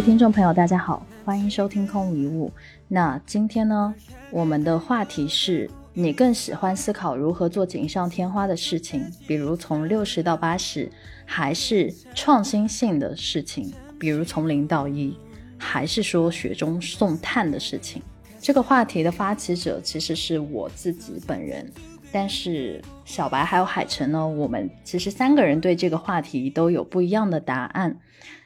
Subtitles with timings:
[0.00, 2.50] 听众朋友，大家好，欢迎收听空无一物。
[2.88, 3.94] 那今天呢，
[4.30, 10.90] 我们的话题是你更喜欢思考如何做锦上添花的事情，比如从六十到八十，
[11.26, 15.14] 还是创新性的事情，比如从零到一，
[15.58, 18.00] 还是说雪中送炭的事情？
[18.40, 21.70] 这个话题的发起者其实是我自己本人，
[22.10, 27.98] 但是小白还有海晨呢，我们其实三个人对这个话题都有不一样的答案，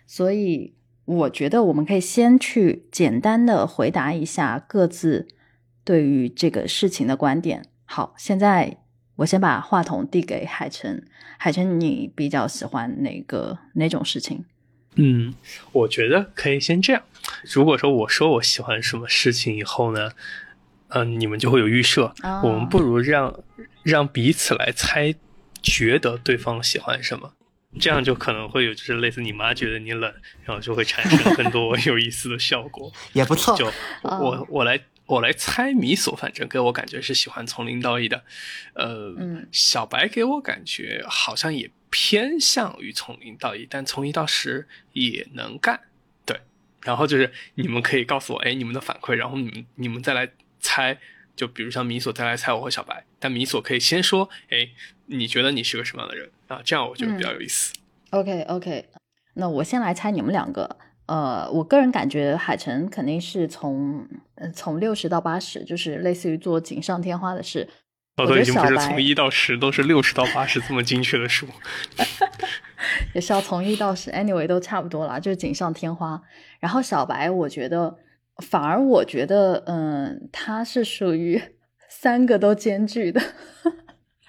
[0.09, 0.75] 所以。
[1.05, 5.29] 我觉得我们可以先去简单的回答一下各自
[5.85, 7.67] 对于这个事情的观点。
[7.85, 8.79] 好，现在
[9.17, 11.07] 我先把话筒递给海晨。
[11.37, 14.45] 海晨，你比较喜欢哪个哪种事情？
[14.95, 15.35] 嗯，
[15.73, 17.03] 我觉得可以先这样。
[17.53, 20.13] 如果说我说我喜欢什么事情以后呢，
[20.89, 22.15] 嗯，你们就会有预设。
[22.43, 23.41] 我们不如让
[23.83, 25.15] 让彼此来猜，
[25.61, 27.35] 觉得对方喜欢什么。
[27.81, 30.13] 这样就可能会有，就是类似你妈觉得你冷，
[30.45, 33.57] 然后就会产生更多有意思的效果， 也不错。
[33.57, 33.71] 就
[34.03, 38.25] 我我来我来猜米索，反正给我感觉是喜欢从零到一的，
[38.75, 39.15] 呃，
[39.53, 45.81] 小白给我感觉好像也偏向于从零到一，但从一到十也能干。
[46.25, 46.41] 对，
[46.83, 50.31] 然后就是你们可以告诉我，哎，你们的反馈，然后你们你们再来
[50.61, 50.99] 猜。
[51.37, 54.71] 就比如像米索再来猜我和小白，但米索可以先说，哎，
[55.07, 56.63] 你觉得你是个什么样的人啊？
[56.65, 57.73] 这样我觉得比较有意思。
[58.11, 58.89] OK OK，
[59.35, 60.77] 那我先来猜你们两个。
[61.07, 64.09] 呃，我个人感觉海晨肯定是从
[64.55, 67.69] 从六十到八十，就是类似于做锦上添花的事。
[68.17, 71.47] 哦，都已经不是从一到十，都是六十到八十这么精确的数。
[73.15, 76.23] 也是要从一到十，anyway 都差不多了，就是锦上添花。
[76.61, 77.99] 然后小白，我觉得。
[78.39, 81.41] 反而我觉得，嗯，他是属于
[81.89, 83.23] 三个都兼具的，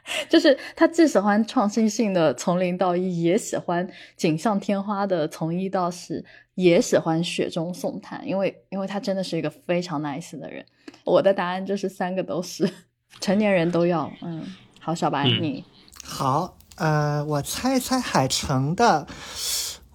[0.30, 6.24] 就是他既喜欢创新性的从零到一，也喜欢锦上添花的从一到十，
[6.56, 10.66] 也喜欢雪中送炭，因为因为他真的是一个非常 nice 的人。
[11.04, 12.70] 我的答案就是三个都是，
[13.20, 14.12] 成年人都要。
[14.22, 14.46] 嗯，
[14.80, 15.64] 好，小白你
[16.04, 19.08] 好，呃，我猜一猜海城的，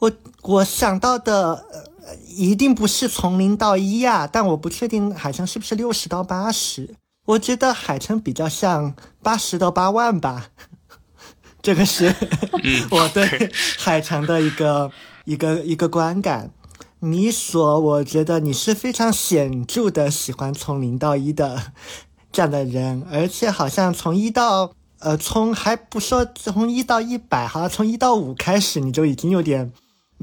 [0.00, 1.64] 我我想到的。
[2.26, 6.96] 一定不是从零到一呀，但我不确定海城是不是六十到八十。
[7.30, 10.50] 我觉得海城比较像八十到八万吧，
[11.62, 12.14] 这个是
[12.90, 14.90] 我对海城的一个
[15.24, 16.50] 一个一个观感。
[17.00, 21.72] 你说，我觉得你是非常显著的喜欢从零到一的
[22.32, 29.72] 这样的人，而且好像从一到呃从还不说从一到一百，好像从一到五开始你就已经有点。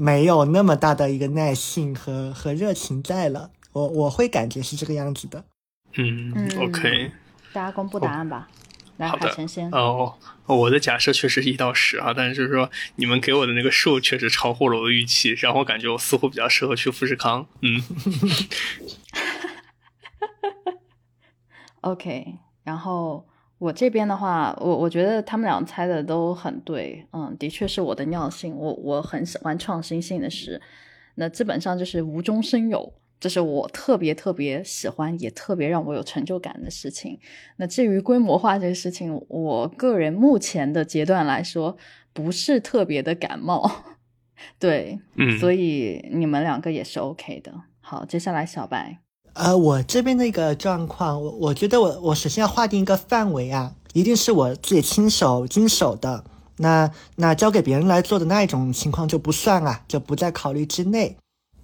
[0.00, 5.42] 没有那么大的一个耐性和和热情在了，我我会感觉是这个样子的。
[5.98, 7.10] 嗯，OK，
[7.52, 8.48] 大家公布答案吧。
[8.96, 9.70] 来，海晨先。
[9.70, 10.14] 哦，
[10.46, 17.46] 我的假设确实是一到十啊，但是就是说你们给我的那个数确实超乎了我的预期，让我感觉我似乎比较适合去富士康。
[17.60, 17.82] 嗯。
[21.82, 23.26] OK，然后。
[23.60, 30.62] 我这边的话，我我觉得他们俩猜的都很对，嗯，的确是我的尿性，我我很喜欢创新性的事，
[31.16, 37.18] 那基本上就是无中生有，这是我特别特别喜欢，也特别让我有成就感的事情。
[37.56, 41.76] 那至于规模化这个事情，我个人目前的阶段来说，
[42.12, 43.70] 不是特别的感冒，
[44.60, 47.52] 对，嗯，所以你们两个也是 OK 的。
[47.80, 48.98] 好，接下来小白。
[49.34, 56.24] 呃，我这边的一个状况，我我觉得我我首先要划定一个范围啊，一定是我自己亲手经手的，
[56.58, 61.16] 那那交给别人来做的那一种情况就不算啊，就不在考虑之内。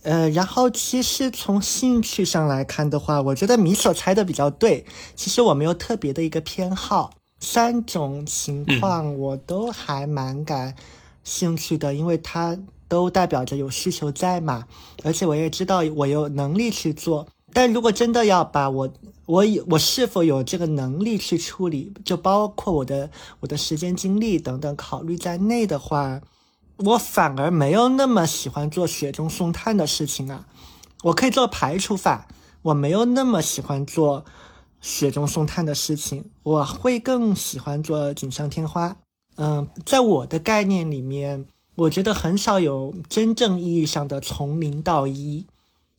[0.05, 4.85] 呃，然后其实从兴趣上来看的话，我觉得米所猜的比较对，
[5.17, 7.11] 其实我没有特别的一个偏好，
[7.41, 10.75] 三种情况我都还蛮感
[11.25, 12.56] 兴趣的，因为它
[12.87, 14.65] 都代表着有需求在嘛，
[15.03, 17.27] 而且我也知道我有能力去做。
[17.53, 18.93] 但如果真的要把我
[19.27, 23.09] 我有我是否有这个能力去处理，就包括我的
[23.41, 26.21] 我的时间精力等等考虑在内的话，
[26.76, 30.47] 我反而没有那么喜欢做雪中送炭的事情啊。
[31.05, 32.26] 我可以做排除法，
[32.62, 34.25] 我没有那么喜欢做
[34.81, 38.97] 雪中送炭的事情，我会更喜欢做锦上添花。
[39.37, 45.47] 嗯，在我的概念里面，我觉得很少有真正意义上的从零到一。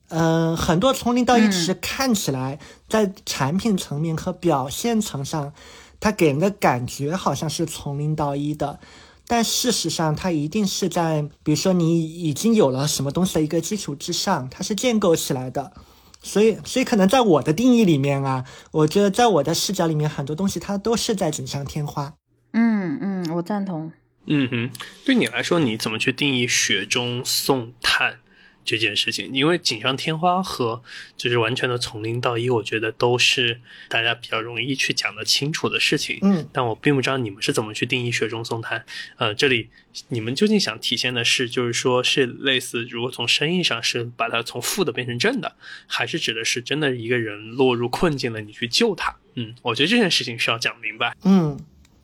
[0.10, 5.54] 嗯，很多从零到一，其实看起来在产品层面和表现层上，
[6.00, 8.80] 它给人的感觉好像是从零到一的，
[9.28, 15.74] 但事实上，它一定是在，比如说你已经有了什么东西的一个基础之上，它是建构起来的。
[16.22, 22.14] 所以，所以可能在我的定义里面啊，我觉得在我的视角里面，很多东西它都是在锦上添花。
[22.54, 23.92] 嗯嗯，我赞同。
[24.26, 24.72] 嗯哼，
[25.06, 28.16] 对你来说，你怎么去定义雪中送炭？
[28.66, 30.82] 这件事情，因为锦上添花和
[31.16, 36.18] 就是完全的从零到一，我觉得都是大家比较容易去讲得清楚的事情。
[36.24, 38.84] 嗯，但我并不知道你们是怎么去定义雪中送炭。
[39.18, 39.70] 呃，这里
[40.08, 49.16] 你们究竟想体现的是，就是说是类似，如果从生意上是把它从负的变成正的，还是指的是真的一个人落入困境了，你去救他？
[49.36, 51.16] 嗯，我觉得这件事情需要讲明白。
[51.24, 51.60] 嗯，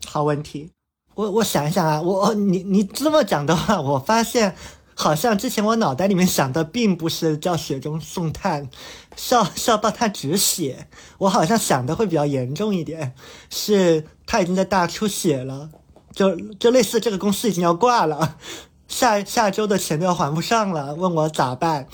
[0.06, 0.70] 好问题。
[1.14, 4.54] 我我想一想啊，我你你这么讲的话，我发现。
[4.94, 8.68] 好像之前我脑袋里面想的并不是叫雪中送炭，
[9.16, 10.86] 是要是要帮他止血。
[11.18, 13.14] 我好像想的会比较严重一点，
[13.50, 15.70] 是他已经在大出血了，
[16.12, 18.36] 就就类似这个公司已经要挂了，
[18.86, 21.88] 下下周的钱都要还不上了，问我咋办？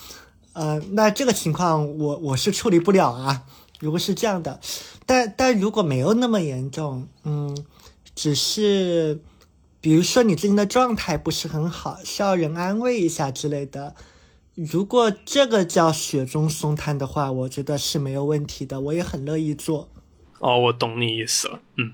[0.53, 3.43] 呃，那这个情况我我是处理不了啊。
[3.79, 4.59] 如果是这样的，
[5.05, 7.57] 但但如果没有那么严重，嗯，
[8.13, 9.21] 只是。
[9.81, 13.95] 比如说你最近的状态不是很好，需要人安慰一下之类的。
[14.53, 19.89] 如果这个叫雪中送炭的话，我觉得是没有问题的，我也很乐意做。
[20.39, 21.93] 哦，我懂你意思了，嗯，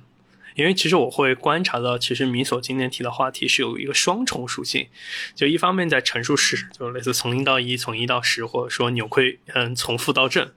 [0.56, 4.88] 因为其实我会观察到，其实米索今天提的话题是有一个双重属性，
[5.36, 10.52] 就一方面在陈述事实，就类似从零到一，从一到十，或者说扭亏，嗯，从负到正。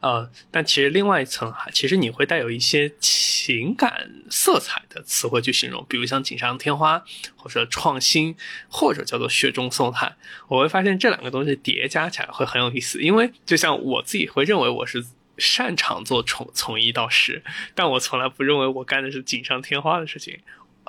[0.00, 7.04] 呃，但其实另外一层哈，其实你会带有一些情感色彩的词汇去形容，比如像锦上添花，
[7.36, 8.34] 或者创新，
[8.68, 10.16] 或者叫做雪中送炭。
[10.48, 15.04] 我会发现这两个东西叠加起来会很有意思，因为就像我自己会认为我是
[15.36, 17.42] 擅长做从从一到十，
[17.74, 20.38] 但我从来不认为我干的是锦上添花的事情。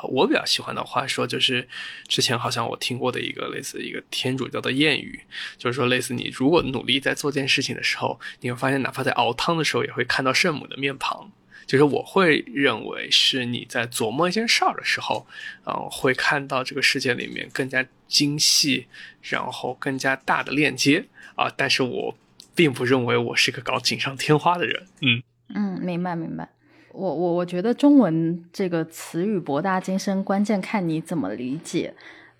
[0.03, 1.67] 我比较喜欢的话说，就是
[2.07, 5.21] 之前好像我听过的一个类似一个天主教的谚语，
[5.57, 11.31] 就是说类似你如果努力在做件事情的时候，你会发现哪怕在熬汤的时候也会看到圣母的面庞。
[11.67, 15.25] 就是我会认为是你在琢磨一件事儿的时候，
[15.65, 18.88] 嗯，会看到这个世界里面更加精细，
[19.21, 21.05] 然后更加大的链接
[21.35, 21.49] 啊。
[21.55, 22.17] 但是我
[22.53, 24.88] 并不认为我是个搞锦上添花的人。
[25.01, 25.23] 嗯
[25.53, 26.49] 嗯，明白明白。
[26.93, 31.93] 我我我觉得中文这个词语博大精深，关键看你怎么理解。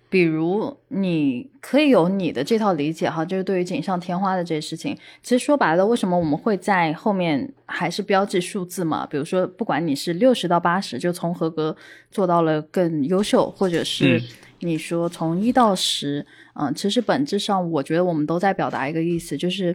[0.08, 9.06] 比如你可以有你的这套理解哈，就是对于锦上添花的这些事情，其实说白了，为什么我们会在后面还是标记数字嘛？
[9.06, 11.74] 比如说，不管你是六十到八十，就从合格
[12.10, 14.22] 做到了更优秀，或者是
[14.60, 16.26] 你说从一到十，
[16.60, 19.74] 嗯，其实本质上我觉得我们都在表达一个意思，就是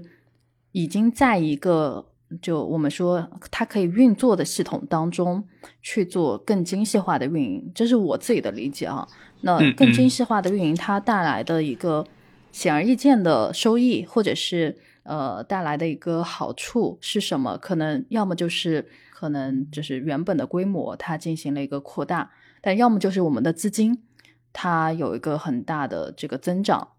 [0.71, 2.05] 已经在一个。
[2.41, 5.41] 就我们说，它可以运作的系统当中
[5.81, 9.07] 去做更精细化的运营，这是我自己的理解啊。
[9.41, 12.05] 那更精细化的运营，它带来的一个
[12.51, 17.57] 显而易见的收益，或者是呃带来的一个好处是什么？
[17.57, 24.03] 可能要么就是可能就是原本的规模它进行了一个扩大，但要么就是我们的资金
[24.51, 26.89] 它有一个很大的这个增长。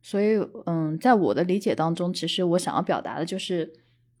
[0.00, 3.70] 所以，嗯，在我的理解当中，其实我想要表达的就是。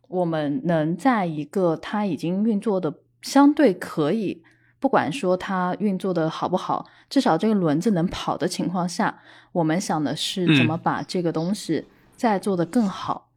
[0.08, 4.42] 我们能在一个它已经运作的相对可以，
[4.80, 9.20] 不管说它运作的好不好，至少这个轮子能跑的情况下，
[9.52, 11.86] 我们想的是怎么把这个东西
[12.16, 13.30] 再做得更好。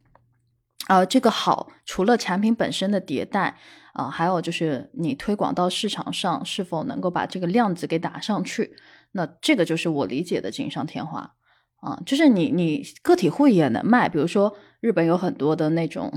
[0.88, 3.56] 呃，这个好，除了产品本身的迭代
[3.92, 8.74] 啊，还有就是你推广到市场上是否能够把这个量子给打上去。
[9.12, 11.34] 那这个就是我理解的锦上添花
[11.80, 16.10] 啊，就是你你个体户也能卖，比如说日本有很多的那种。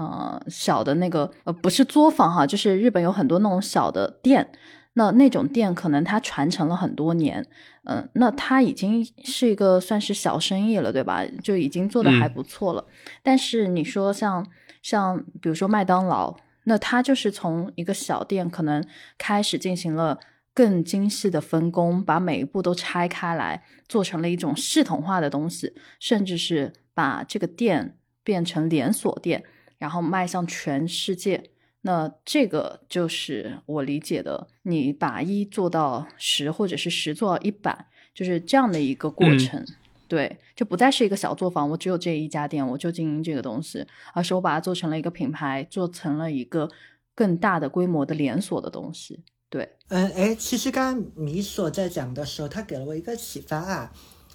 [0.00, 4.50] 呃，小的那个呃，不是作坊哈，就是日本有很多那种小的店，
[4.94, 7.46] 那那种店可能它传承了很多年，
[7.84, 11.22] 嗯，那它已经是一个算是小生意了，对吧？
[11.44, 12.86] 就已经做的还不错了。
[13.22, 14.46] 但是你说像
[14.80, 18.82] 像比如说麦当劳，那它就是从一个小店可能
[19.18, 20.18] 开始进行了
[20.54, 29.44] 更精细的分工，把每一步都拆开来，做成了一种系统化的东西，甚至是把这个店变成连锁店。
[29.80, 31.42] 然后迈向全世界，
[31.80, 39.64] 那这个就是我理解的，你把一做到十，或者是十做到一百，就是这样的一个过程。
[40.06, 46.70] 对，就不再是一个小作坊，我只有这一家店，我就经营这个东西，而是我把它做成了一个品牌，做成了一个
[47.14, 49.20] 更大的规模的连锁的东西。
[49.48, 53.92] 对，嗯，哎，其实刚刚米索在讲的时候，他给了我一个启发啊，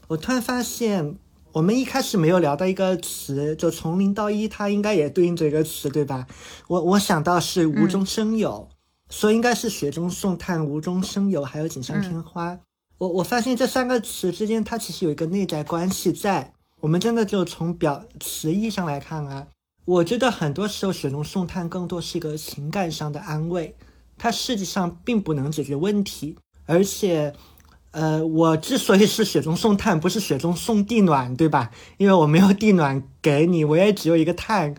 [0.08, 1.18] 我突然发现。
[1.55, 6.27] 我们一开始没有聊到一个词，就从零到一，它应该也对应着一个词，对吧？
[6.67, 8.67] 我我想到是无中生有，
[9.07, 12.59] 所以应该是雪中送炭、无中生有，还有锦上添花。
[12.97, 16.51] 我我发现这三个词之间，它其实有一个内在关系在。
[16.81, 19.47] 我们真的就从表词义上来看啊，
[19.85, 23.74] 我觉得很多时候雪中送炭更多是一个情感上的安慰，
[24.17, 26.35] 它实际上并不能解决问题，
[26.65, 27.33] 而且。
[27.96, 31.72] 呃，我之所以是雪中送炭，不是雪中送地暖，对吧？
[31.96, 34.75] 因为我没有地暖给你，我也只有一个炭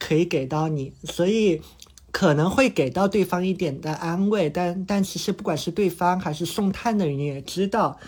[0.00, 1.62] 可以给到你，所以
[2.10, 4.50] 可能会给到对方一点的安慰。
[4.50, 7.98] 但但其实不管是对方还是送炭的人也知道。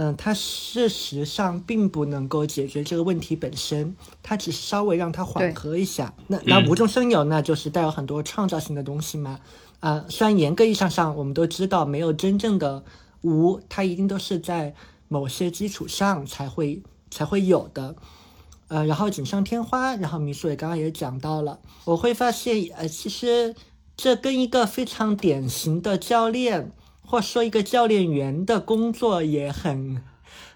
[0.00, 6.14] 嗯，他事实上并不能够解决这个问题本身，他只是稍微让它缓和一下。
[6.28, 9.40] 那那无中生有，那就是带有很多创造性的东西嘛。
[9.80, 12.84] 啊，虽然严格意义上上，我们都知道没有真正的
[13.22, 14.74] 无，它一定都是在
[15.08, 17.96] 某些基础上才会才会有的。
[18.68, 23.54] 呃，然后锦上添花，然后米苏也刚刚也讲到了，我会发现，呃，其实
[23.96, 26.72] 这跟一个非常典型的教练。
[27.10, 30.02] 或说一个教练员的工作也很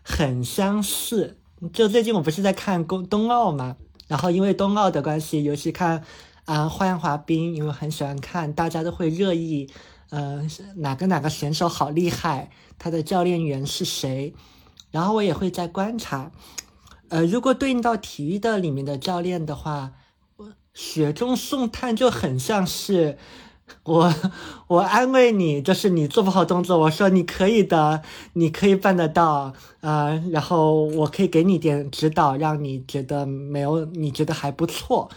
[0.03, 1.39] 很相似。
[1.73, 3.77] 就最近我不是在看冬冬奥嘛，
[4.07, 6.05] 然后因为冬奥的关系，尤其看
[6.45, 9.71] 啊花样滑冰，因为很喜欢看，大家都会热议，
[10.13, 14.35] 呃哪个哪个选手好厉害，他的教练员是谁。
[14.93, 16.31] 然后我也会在观察，
[17.09, 19.95] 呃如果对应到体育的里面的教练的话，
[20.75, 23.17] 雪中送炭就很像是。
[23.85, 24.15] 我
[24.67, 28.03] 我安慰你，就是你做不好动作，我说你可以的，
[28.35, 30.13] 你可以办得到啊。
[30.31, 35.09] 然后我可以给你点指导，让你觉得没有，你觉得还不错，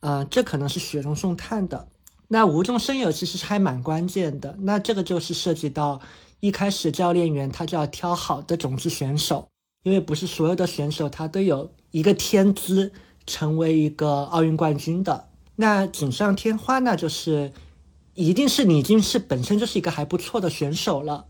[0.00, 1.88] 啊，这可能是雪中送炭的。
[2.32, 4.56] 那无中生有其实还蛮关键的。
[4.60, 6.00] 那这个就是涉及到
[6.38, 9.48] 一开始教练员他就要挑好的种子选手，
[9.82, 12.92] 因为不是所有的选手他都有一个天资
[13.26, 15.28] 成为一个奥运冠军的。
[15.56, 17.52] 那锦上添花呢，就是。
[18.14, 21.26] 一定是你已经是本身就是一个还不错的选手了，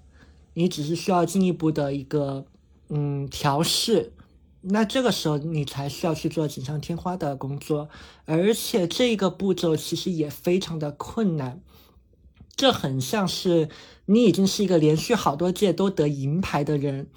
[0.55, 2.47] 你只是需要进一步的一个
[2.89, 4.13] 嗯调试，
[4.63, 7.89] 那这个时候你才需要去做锦上添花的工作，
[8.27, 11.63] 而且这个步骤其实也非常的困难，
[12.55, 13.71] 这很像是
[14.05, 17.09] 你已经是一个连续好多届都得银牌的人，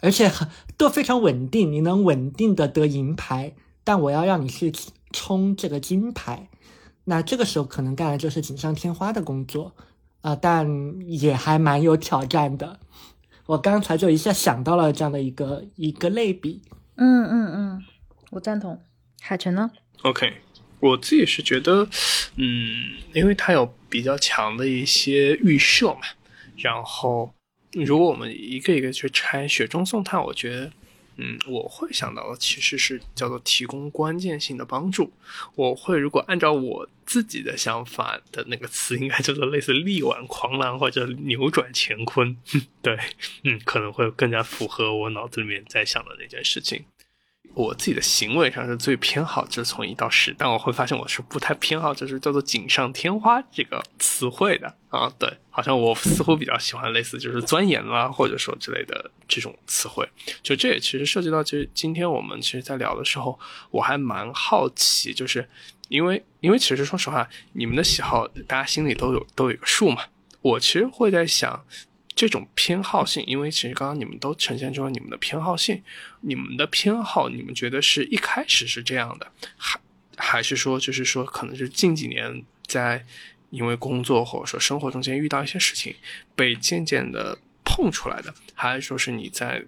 [0.00, 4.72] 而且很都非常稳定，你能稳定的得银牌，但我要让你去
[5.12, 6.48] 冲这个金牌。
[7.04, 9.72] 那这个时候可能干的就是锦上添花的工作，
[10.20, 12.78] 啊，但也还蛮有挑战的。
[13.48, 16.60] 我刚才就一下想到了这样的一个一个类比。
[16.96, 17.84] 嗯嗯嗯，
[18.30, 18.78] 我赞同。
[19.22, 19.70] 海晨呢
[20.02, 20.34] ？OK，
[20.80, 21.88] 我自己是觉得，
[22.36, 26.00] 嗯，因为它有比较强的一些预设嘛，
[26.58, 27.32] 然后
[27.72, 30.70] 如果我们一个一个去拆雪中送炭，我觉得。
[31.20, 35.12] 嗯，我会想到的其实是叫做提供关键性的帮助。
[35.56, 42.36] 我会如果按照我自己的想法的那个词，应该叫做类似力挽狂澜或者扭转乾坤。
[42.80, 42.96] 对，
[43.42, 46.84] 嗯，可能会更加符合我脑子里面在想的那件事情。
[47.58, 55.12] 我自己的行为上是最偏好就是从一到十，但我会发现我是不太偏好就是叫做锦上添花这个词汇的啊。
[55.18, 60.08] 对，好像我似乎比较喜欢类似就是钻研啦，或者说之类的这种词汇。
[60.40, 63.36] 就这也其实涉及到，就是今天我们其实在聊的时候，
[63.72, 65.48] 我还蛮好奇，就是
[65.88, 70.04] 因为因为其实说实话，你们的喜好大家心里都有都有个数嘛。
[70.42, 71.64] 我其实会在想。
[72.18, 75.80] 这种偏好性，因为其实刚刚你们都呈现出了你们的偏好性，
[76.22, 79.78] 你们的偏好，你们觉得是一开始是这样的，还
[80.16, 83.06] 还是说就是说可能是近几年在
[83.50, 85.94] 因为工作或者说生活中间遇到一些事情
[86.34, 89.64] 被渐渐的碰出来的，还是说是你在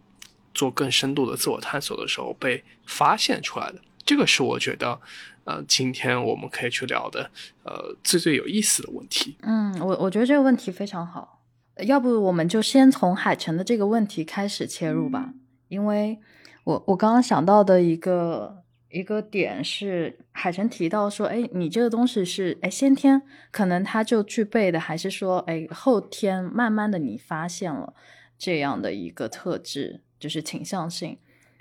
[0.52, 3.80] 做更深度的自我探索的时候被发现出来的？
[4.04, 5.00] 这个是我觉得，
[5.44, 7.30] 呃，今天我们可以去聊的，
[7.62, 9.36] 呃，最最有意思的问题。
[9.42, 11.39] 嗯，我我觉得这个问题非常好。
[11.84, 15.32] 要不我们就先从海城的这个问题开始切入吧，
[15.68, 16.18] 因为
[16.64, 27.94] 我我刚刚想到的一个一个点是，海城提到说，哎，你这个东西是哎先天可能他就具备的，还是说哎后天慢慢的你发现了
[28.38, 31.18] 这样的一个特质，就是倾向性。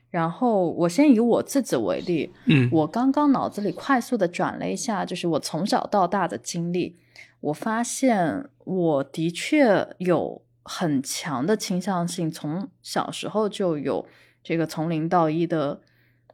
[0.09, 6.97] 然后我先以我自己为例，嗯，我刚刚脑子里快速的转了一下，就是我从小到大的经历。
[7.41, 14.05] 我发现我的确有很强的倾向性，从小时候就有
[14.43, 15.81] 这个从零到一的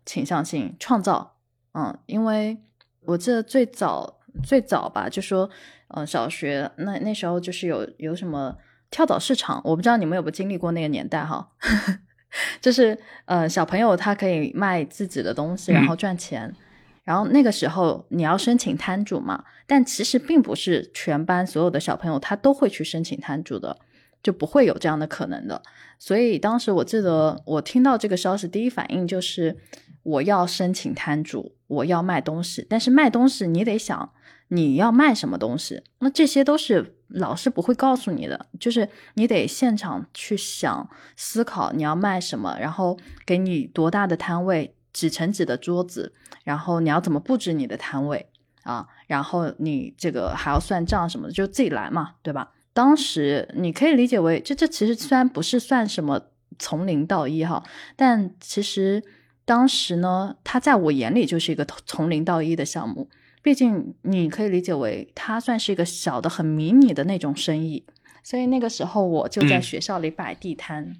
[0.05, 1.37] 倾向性创造。
[1.73, 2.57] 嗯，因为
[3.01, 5.49] 我记得最早最早吧，就说，
[5.89, 8.57] 嗯，小学那那时候就是有有什么
[8.89, 11.51] 跳蚤市场，我不知道你们有没有经历过那个年代哈，
[12.59, 16.53] 就是呃小朋友他可以卖自己的东西，然后赚钱。
[17.03, 23.77] 然后那个时候你要申请摊主嘛，但其实并不是全班所有的小朋友他都会去申请摊主的，
[24.21, 25.61] 就不会有这样的可能的。
[25.97, 29.57] 所以当时我记得我听到这个消息，第一反应就是
[30.03, 32.65] 我要申请摊主，我要卖东西。
[32.69, 34.11] 但是卖东西你得想，
[34.49, 48.29] 你要卖什么东西，那这些都是老师不会告诉你的，就是你得现场去想、思考你要卖什么，然后给你多大的摊位，几乘几的桌子，然后你要怎么布置你的摊位
[48.63, 52.51] 啊，然后你这个还要算账什么的，就自己来嘛，对吧？
[52.73, 56.21] 当时你可以理解为，这这其实虽然不是算什么
[56.59, 57.63] 从零到一哈，
[57.95, 59.01] 但其实
[59.45, 63.09] 当时呢，它在我眼里就是一个从零到一的项目。
[63.41, 67.85] 毕竟你可以理解为它算是一个小的很迷你的那种生意，
[68.23, 70.95] 所以那个时候我就在学校里摆地摊，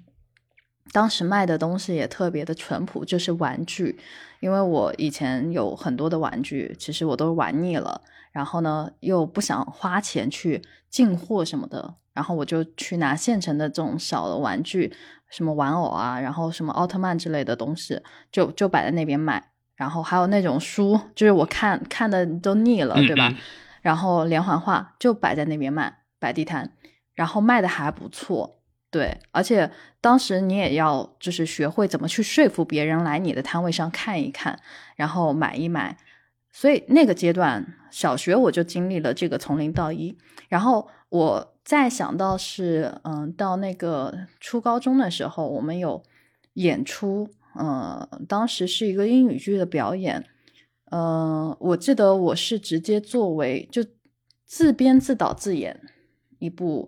[0.92, 3.98] 当时卖的东西也特别的淳朴，就是玩具，
[4.40, 8.00] 因为我以前有很多的玩具，其实我都玩腻了，
[8.32, 14.92] 然后呢又不想花钱去进货什么的，然后我就去拿现成的这种小的玩具，
[15.28, 18.00] 什么玩偶啊，然后什么奥特曼之类的东西，
[18.30, 19.50] 就就摆在那边卖。
[19.74, 23.30] 然后还有那种书，就是我看看的都腻了，对吧？
[23.82, 26.72] 然后连环画就摆在那边卖，摆地摊，
[27.12, 29.18] 然后卖的还不错，对。
[29.30, 34.58] 而且当时你也要就是学会怎么去说服别人来你的摊位上看一看，
[34.96, 35.96] 然后买一买。
[36.52, 40.16] 所以那个阶段，小学我就经历了这个从零到一。
[40.48, 46.02] 然后我再想到是，嗯，到那个初高中的时候，我们有
[46.54, 47.28] 演出。
[47.58, 50.22] 嗯，当时是一个英语剧的表演，
[50.90, 53.82] 嗯，我记得我是直接作为就
[54.44, 55.80] 自编自导自演
[56.38, 56.86] 一部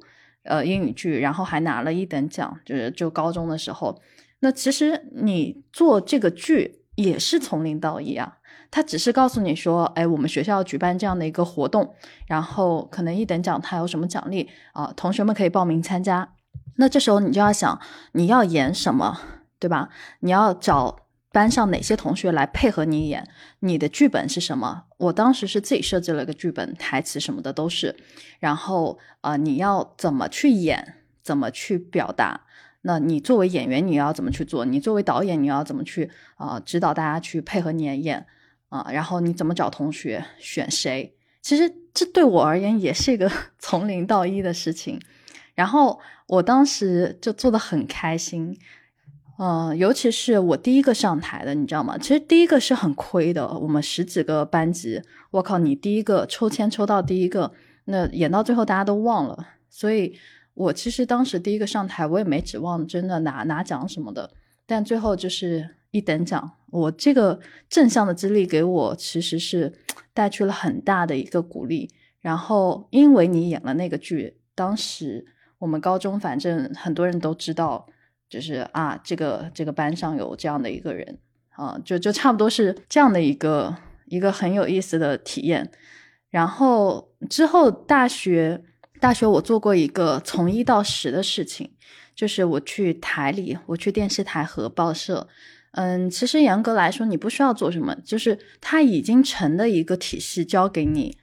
[0.48, 4.00] 呃英语剧，然后还拿了一等奖，就是就高中的时候。
[4.40, 8.38] 那其实你做这个剧也是从零到一啊，
[8.70, 11.94] 他只是告诉你说，哎，我们学校举办这样的一个活动，
[12.26, 16.28] 然后可能一等奖他有什么奖励啊，同学们可以报名参加。
[16.76, 17.80] 那这时候你就要想
[18.12, 19.20] 你要演什么。
[19.60, 19.88] 对吧？
[20.20, 20.96] 你要找
[21.38, 23.24] 班上哪些同学来配合你演？
[23.60, 24.86] 你的剧本是什么？
[24.96, 27.94] 我当时是自己设计了个剧本，台词什么的都是。
[28.40, 30.96] 然后呃，你要怎么去演？
[31.22, 32.40] 怎么去表达？
[32.80, 34.64] 那你作为演员，你要怎么去做？
[34.64, 36.58] 你作为导演，你要怎么去啊？
[36.58, 38.26] 指导大家去配合你演
[38.70, 38.88] 啊？
[38.90, 40.24] 然后你怎么找同学？
[40.40, 41.14] 选谁？
[41.40, 45.00] 其实这对我而言也是一个从零到一的事情。
[45.54, 48.58] 然后我当时就做的很开心。
[49.38, 51.96] 嗯，尤其是我第一个上台的，你知道吗？
[51.96, 53.46] 其实第一个是很亏的。
[53.46, 57.52] 我们十几个班级，我靠，你第一个抽签抽到第一个，
[57.84, 59.46] 那演到最后大家都忘了。
[59.70, 60.18] 所以
[60.54, 64.28] 我其实当时第一个上台，我也没指望真的拿拿奖什么的。
[64.66, 69.72] 但最后就是一等奖，我这个正向的激励给我其实是
[70.12, 71.88] 带去了很大的一个鼓励。
[72.18, 75.24] 然后因为你演了那个剧，当时
[75.58, 77.86] 我们高中反正很多人都知道。
[78.28, 81.18] 就是啊，这个这个班上有这样的一个人
[81.50, 83.74] 啊，就就差不多是这样的一个
[84.06, 85.70] 一个很有意思的体验。
[86.30, 88.62] 然后之后大学
[89.00, 91.70] 大学我做过一个从一到十的事情，
[92.14, 95.26] 就是我去台里，我去电视台和报社。
[95.72, 101.16] 嗯，其实严格来说，你不需要做什么，就是他已经成的一个体系交给你，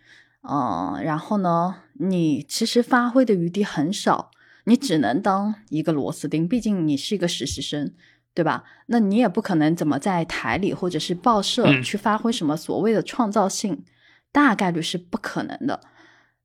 [0.50, 4.32] 嗯，然后呢，你其实发挥的余地很少。
[4.65, 7.93] 你只能当一个螺丝钉，毕竟你是一个实习生，
[8.34, 8.63] 对吧？
[8.88, 13.84] 那你也不可能怎么在台里或者是报社去发挥什么所谓的创造性，
[14.32, 15.80] 大概率是不可能的。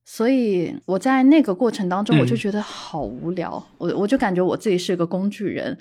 [0.04, 5.78] 所以我在那个过程当中，我就觉得好无聊，我我就感觉我自己是个工具人，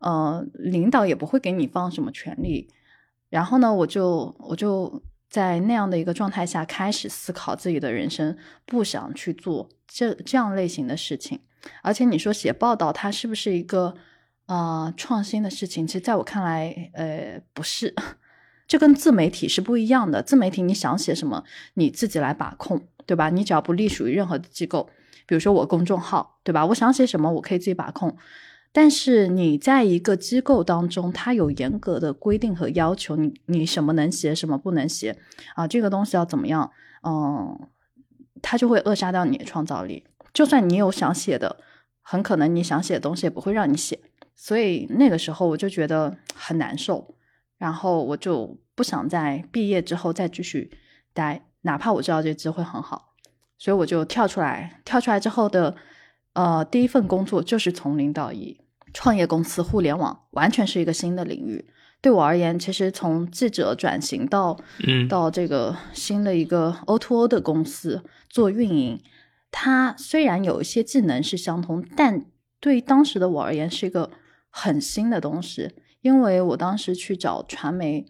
[0.00, 2.68] 呃，领导也不会给你放什么权利。
[3.30, 11.40] 然后呢，我就我就在那样的一个状态下开始思考自己的人生，不想去做这这样类型的事情。
[11.82, 13.94] 而且你说写报道，它是不是一个
[14.46, 15.86] 呃创新的事情？
[15.86, 17.94] 其实在我看来，呃，不是，
[18.66, 20.22] 这跟自媒体是不一样的。
[20.22, 21.44] 自媒体你想写什么，
[21.74, 23.30] 你自己来把控，对吧？
[23.30, 24.88] 你只要不隶属于任何的机构，
[25.26, 26.64] 比如说我公众号，对吧？
[26.66, 28.16] 我想写什么，我可以自己把控。
[28.72, 35.18] 但是你在一个机构当中，它有严格的规定和要求，你你什么能写，什么不能写
[35.56, 35.66] 啊？
[35.66, 36.70] 这个东西要怎么样？
[37.02, 37.68] 嗯，
[38.40, 40.04] 它就会扼杀掉你的创造力。
[40.32, 41.56] 就算你有想写的，
[42.02, 43.98] 很可能你想写的东西也不会让你写，
[44.34, 47.14] 所以那个时候我就觉得很难受，
[47.58, 50.70] 然后我就不想在毕业之后再继续
[51.12, 53.14] 待，哪怕我知道这机会很好，
[53.58, 54.80] 所以我就跳出来。
[54.84, 55.76] 跳出来之后的，
[56.32, 58.60] 呃，第一份工作就是从零到一，
[58.94, 61.68] 创业公司互联网完全是一个新的领域。
[62.00, 68.98] 对我而言，其实从记者转型到，嗯，到这个新的一个 O to O 的公司做运营。
[69.50, 72.24] 它虽然有一些技能是相同，但
[72.60, 74.10] 对于当时的我而言是一个
[74.48, 75.72] 很新的东西。
[76.02, 78.06] 因为我当时去找传媒，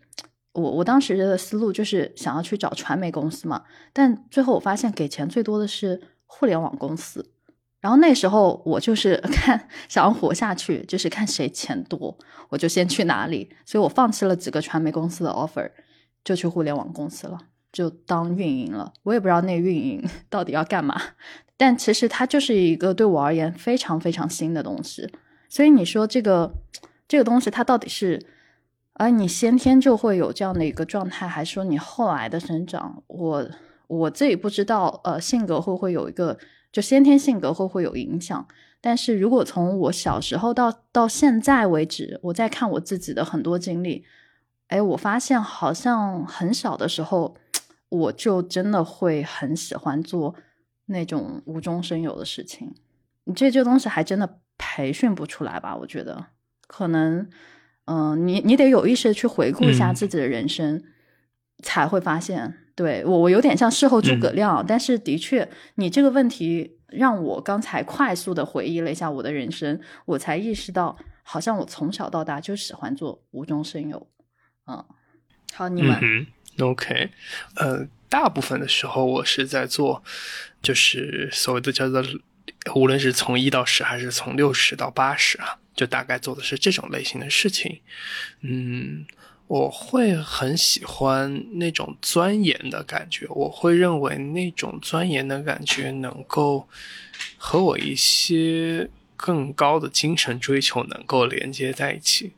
[0.53, 7.33] 我我当时的思路就是想要去找传媒公司嘛，但最后我发现给钱最多的是互联网公司。
[7.81, 12.17] 然后那时候我就是 看想要活下去，就是看谁钱多，
[12.51, 13.51] 我就先去哪里。
[13.67, 15.69] 所以我放弃了几个传媒公司的 offer，
[16.23, 17.39] 就去互联网公司了，
[17.73, 18.93] 就当运营了。
[19.03, 21.01] 我也不知道那运营 到底要干嘛，
[21.57, 25.09] 但其实它就是一个对我而言非常非常新的东西。
[25.49, 26.53] 所以你说这个
[27.09, 28.25] 这个东西它到底是，
[28.95, 33.03] 而你先天就会有这样的一个状态，还是说你后来的生长？
[33.09, 33.51] 我
[33.87, 36.39] 我自己不知道，呃，性格会不会有一个。
[36.73, 38.47] 就先天性格会不会有影响？
[38.81, 44.05] 但是如果从我小时候到到现在为止，我在看我自己的很多经历，
[44.69, 47.37] 哎，我发现好像很小的时候，
[47.91, 50.35] 我就真的会很喜欢做
[50.87, 52.75] 那种无中生有的事情。
[53.25, 55.77] 你这这东西还真的培训不出来吧？
[55.77, 56.27] 我觉得
[56.67, 57.29] 可能，
[57.85, 60.83] 嗯，你你得有意识的去回顾一下自己的人生，
[61.63, 62.57] 才会发现。
[62.77, 74.07] 对我，我有点像事后诸葛亮，但是的确，你这个问题让我刚才快速的回忆了一下我的人生，我才意识到，好像我从小到大就喜欢做无中生有。
[74.67, 74.83] 嗯，
[75.53, 76.27] 好，你们
[76.61, 77.11] ，OK，
[77.57, 80.03] 呃，大部分的时候我是在做，
[80.63, 82.05] 就是所谓的叫做，
[82.75, 87.81] 无论是从一到十，还是从六十到八十啊，就大概做的是这种类型的事情。
[88.43, 89.07] 嗯。
[89.51, 96.69] 我会很喜欢那种钻研的感觉，我会认为那种钻研的感觉能够
[97.37, 102.31] 和我一些更高的精神追求能够连接在一起。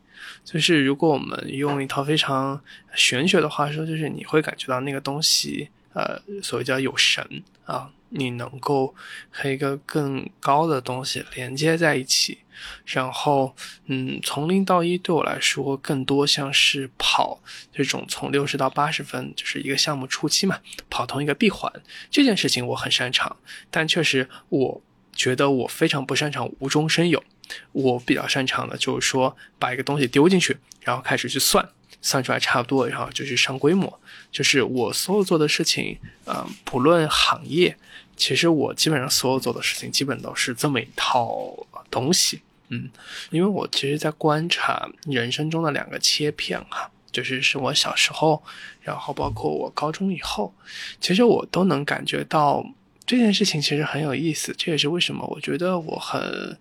[0.44, 2.60] 就是如果我们用一套非常
[2.94, 7.90] 玄学的话说，就是你会感觉到那个东西，呃，所谓叫有神啊。
[8.14, 8.94] 你能够
[9.30, 12.36] 和一个更高的东西连接在一起，
[12.84, 17.40] 然后，嗯，从零到一对我来说更多像是跑
[17.72, 20.58] 这种从六十到八十分，就是一个项目初期嘛，
[20.90, 21.72] 跑通一个闭环
[22.10, 23.34] 这件事情我很擅长，
[23.70, 24.82] 但确实我
[25.14, 27.24] 觉得我非常不擅长无中生有，
[27.72, 31.68] 我比较擅长的就是说把一个东西丢进去，然后开始去算，
[32.00, 34.00] 算出来差不多，然后就去上规模，
[34.30, 37.76] 就是我所有做的事情，嗯，不论行业。
[38.14, 41.56] 其实我基本上所有做的事情，基本都是这么一套
[41.90, 42.88] 东西，嗯，
[43.30, 48.40] 因为我其实，在观察人生中的两个切片哈，就是是我小时候，
[48.82, 50.54] 然后包括我高中以后，
[51.00, 52.64] 其实我都能感觉到
[53.06, 56.56] 这件事情其实很有意思，这也是为什么我觉得我很，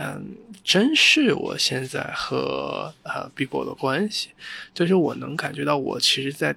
[0.00, 0.34] 嗯，
[0.64, 4.30] 珍视我现在和呃 B 国的关系，
[4.72, 6.56] 就是我能感觉到我其实，在。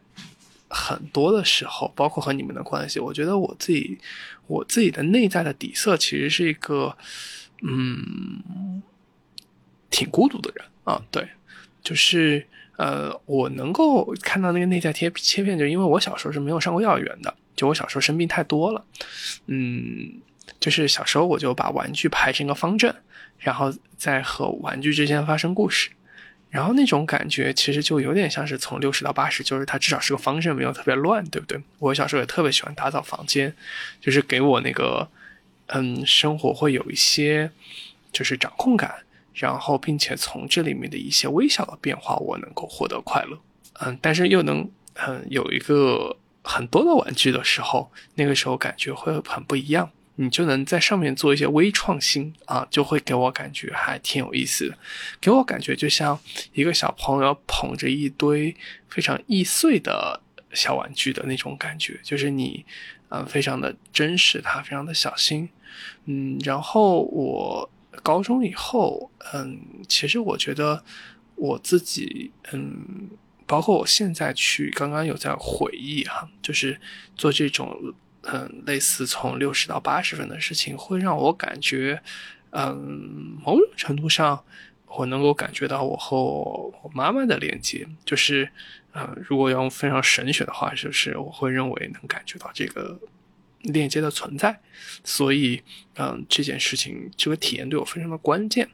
[0.75, 3.99] 很多的时候，包括和你们的关系，我觉得我自己，
[4.47, 6.97] 我自己的内在的底色其实是一个，
[7.61, 8.81] 嗯，
[9.91, 10.99] 挺孤独的人啊。
[11.11, 11.29] 对，
[11.83, 18.83] 就是呃，我能够看到那个内在贴切片，就因为我小时候是没有上过幼儿园的，就我小时候生病太多了，
[19.45, 20.19] 嗯，
[20.59, 22.95] 就是小时候我就把玩具排成一个方阵，
[23.43, 25.91] 然后在和玩具之间发生故事。
[26.49, 31.59] 然后那种感觉其实就有点像是从六十到八十，就是它至少是个方阵，没有特别乱，对不对？
[31.79, 33.51] 我小时候也特别喜欢打扫房间，
[33.99, 35.09] 就是给我那个，
[35.67, 37.49] 嗯，生活会有一些
[38.11, 38.93] 就是掌控感，
[39.33, 43.39] 然后并且从这里面的一些微小的变化，我能够获得快乐，
[43.79, 49.89] 嗯，但是又能嗯有一个很多的玩具的时候，那个时候感觉会很不一样。
[50.15, 54.77] 你就能在上面做一些微创新啊，就会给我感觉还挺有意思的，
[55.19, 56.19] 给我感觉就像
[56.53, 58.55] 一个小朋友捧着一堆
[58.87, 60.21] 非常易碎的
[60.53, 62.63] 小玩具的那种感觉，就是你，
[63.09, 65.49] 嗯，非常的珍视它，非常的小心，
[66.05, 67.67] 嗯，然后我
[68.03, 70.83] 高中以后，嗯，其实我觉得
[71.35, 73.09] 我自己，嗯，
[73.47, 76.79] 包括我现在去刚刚有在回忆哈，就是
[77.17, 77.95] 做这种。
[78.23, 82.01] 嗯，类似从六十到八十分的事情，会让我感觉，
[82.51, 84.43] 嗯，某种程度上，
[84.87, 88.49] 我能够感觉到我和我妈妈的连接，就是，
[88.93, 92.97] 呃，如果用非常神学的话，就是我会认为能感觉到这个
[93.63, 94.57] 链接的存在，
[95.03, 95.61] 所以，
[95.95, 98.69] 嗯，这件事情这个体验对我非常的关键。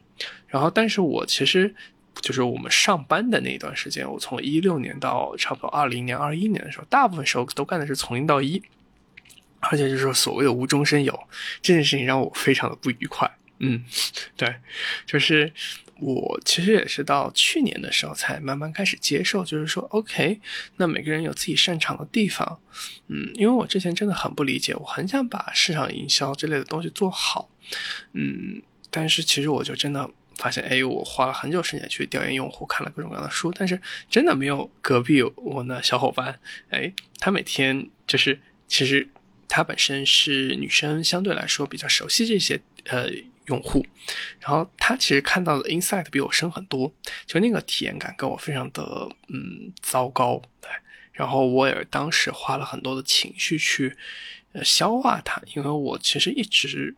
[0.46, 1.74] 然后，但是我其实
[2.20, 8.62] 就是我们上班的那一段时间，我从一六年到差不多二零年、二一年的时候，大部分时候都干的是从零到一。
[9.60, 11.18] 而且就是说，所谓的无中生有
[11.62, 13.30] 这件事情让我非常的不愉快。
[13.58, 13.84] 嗯，
[14.36, 14.56] 对，
[15.04, 15.52] 就是
[15.98, 20.40] 我其实也是到去年的时候才慢慢开始接受，就是说，OK，
[20.76, 22.58] 那每个人有自己擅长的地方。
[23.08, 27.50] 嗯，因为我之前真的很不理解，我很想把市场营销这类的东西做好。
[28.14, 39.06] 嗯，但是其实我就真的发现，哎，我花了很久时间去调研用户，看了各种各样的书，但是真的没有隔壁我那小伙伴，哎，他每天就是其实
[39.50, 43.10] 她本身是女生，相对来说比较熟悉这些呃
[43.48, 43.84] 用户，
[44.38, 46.90] 然后她其实看到的 insight 比我深很多，
[47.26, 50.70] 就那个体验感跟我非常的嗯糟糕，对，
[51.12, 53.94] 然后我也当时花了很多的情绪去
[54.52, 56.94] 呃消化它，因为我其实一直。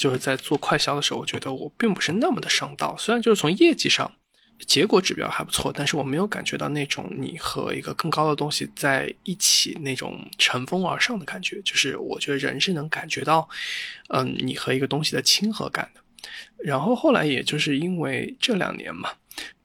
[0.00, 2.96] 就是在做快销的时候，我觉得我并不是那么的上道。
[2.96, 4.10] 虽然就是从业绩上，
[4.66, 11.60] 结果指标还不错，但是我没有感觉到那种你和一个更高的东西在一起那种乘风而上的感觉。
[11.62, 13.48] 就是我觉得人是能感觉到，
[14.08, 16.00] 嗯，你和一个东西的亲和感的。
[16.58, 19.10] 然后后来也就是因为这两年嘛，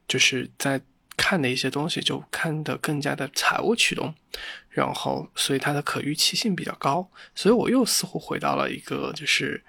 [0.08, 0.80] 就是在
[1.16, 4.14] 看的一些东西就看得更加的财务驱动，
[4.70, 9.62] 然后所以它的可预期性比较高，所以我又似乎回到了一个就是。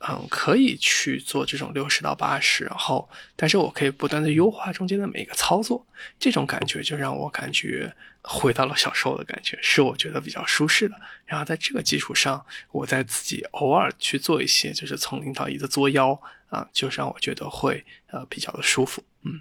[0.00, 5.86] 嗯，可以去做这种六十到八十，然后，但是我可以不断的优化中间的每一个操作，
[6.18, 10.94] 这种感觉就让我感觉回到了小时候的感觉，是我觉得比较舒适的。
[11.24, 19.40] 然后在这个基础上，我再自己偶尔去做一些，就是从零到一的作妖啊，就让我觉得会呃比较的舒服，嗯，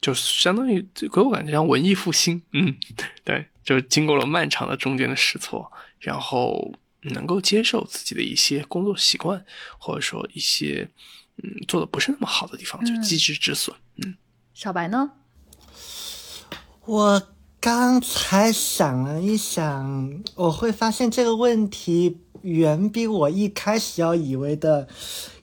[0.00, 0.80] 就相当于
[1.12, 2.76] 给我感觉像文艺复兴，嗯，
[3.24, 6.72] 对，就是经过了漫长的中间的试错，然后。
[7.10, 9.44] 能够接受自己的一些工作习惯，
[9.78, 10.88] 或者说一些
[11.42, 13.76] 嗯做的不是那么好的地方，就及时止损。
[13.96, 14.14] 嗯，
[14.54, 15.12] 小白呢？
[16.84, 17.22] 我
[17.60, 24.86] 刚才想了一想，我会发现这个问题远比我一开始要以为的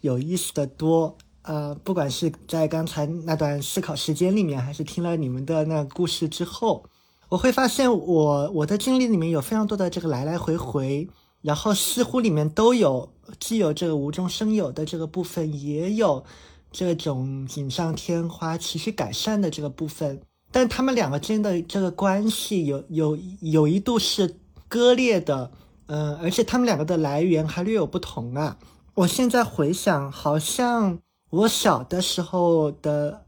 [0.01, 1.17] 有意思的多。
[1.41, 6.85] 呃，不管是在刚才那段思考时间里面，还是听了你们的那故事之后，
[7.27, 11.09] 我会发现我我的经历里面有非常多的这个来来回回。
[11.43, 16.23] 然后似乎里面都有，既有这个无中生有的这个部分，也有
[16.71, 20.21] 这种锦上添花、持续改善的这个部分。
[20.51, 24.37] 但他们两个之间的这个关系有有有一度是
[24.69, 25.51] 割裂的，
[25.87, 28.57] 嗯，而且他们两个的来源还略有不同啊。
[28.95, 33.25] 我现在回想，好像我小的时候的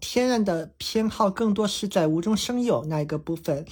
[0.00, 3.64] 天然的偏好更多是在无中生有那一个部分，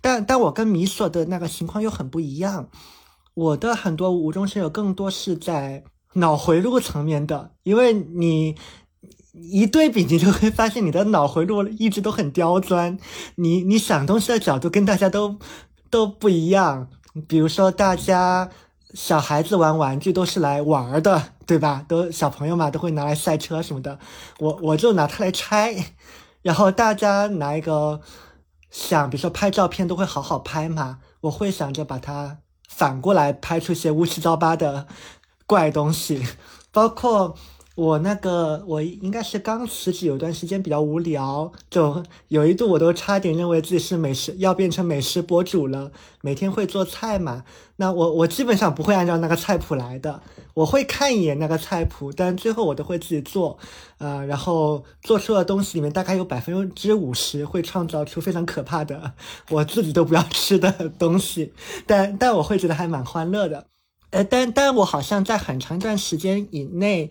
[0.00, 2.68] 但但我跟米索的那个情况又很不一样。
[3.34, 8.56] 我的很多无中生有，更多是在脑回路层面的，因为你
[9.32, 12.98] 一对比，你就会发现你的脑回路一直都很刁钻，
[13.36, 15.38] 你你想东西的角度跟大家都
[15.88, 16.88] 都不一样。
[17.28, 18.50] 比如说，大家
[18.94, 21.84] 小孩子玩玩具都是来玩的，对吧？
[21.88, 23.98] 都小朋友嘛，都会拿来赛车什么的。
[24.38, 25.94] 我我就拿它来拆，
[26.42, 28.00] 然后大家拿一个
[28.70, 32.38] 想，比如说拍照片都会好好拍嘛，我会想着把它。
[32.70, 34.86] 反过来拍出些乌七八糟的
[35.44, 36.24] 怪东西，
[36.70, 37.36] 包括
[37.76, 45.90] 我那个，我应该是刚辞职，有段时间比较无聊，就有一度我都差点认为自己是美食要变成美食博主了。
[46.20, 47.44] 每天会做菜嘛，
[47.76, 50.20] 那我我基本上不会按照那个菜谱来的，
[50.52, 53.56] 我会看一眼那个菜谱，但最后我都会自己做，
[53.98, 59.12] 呃，然后做出的东西里面大概有百分之五十会创造出非常可怕的
[59.48, 61.54] 我自己都不要吃的东西，
[61.86, 63.68] 但但我会觉得还蛮欢乐的。
[64.10, 67.10] 呃，但但我好像在很长一段时间以内，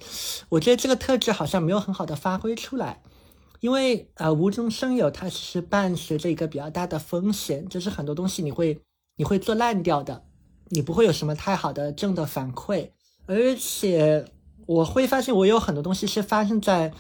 [0.49, 3.01] 我觉得这个特质好像没有很好的发挥出来，
[3.61, 8.81] 因为呃无中生有，它其实伴随着一个比较大的风险，就是很多东西你会
[9.15, 10.25] 你会做烂掉的，
[10.67, 12.89] 你不会有什么太好的正的反馈，
[13.25, 14.25] 而且
[14.65, 16.91] 我会发现我有很多东西是发生在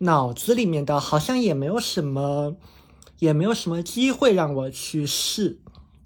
[0.00, 2.54] 脑子里面的，好像也没有什么
[3.18, 5.58] 也没有什么机会让我去试。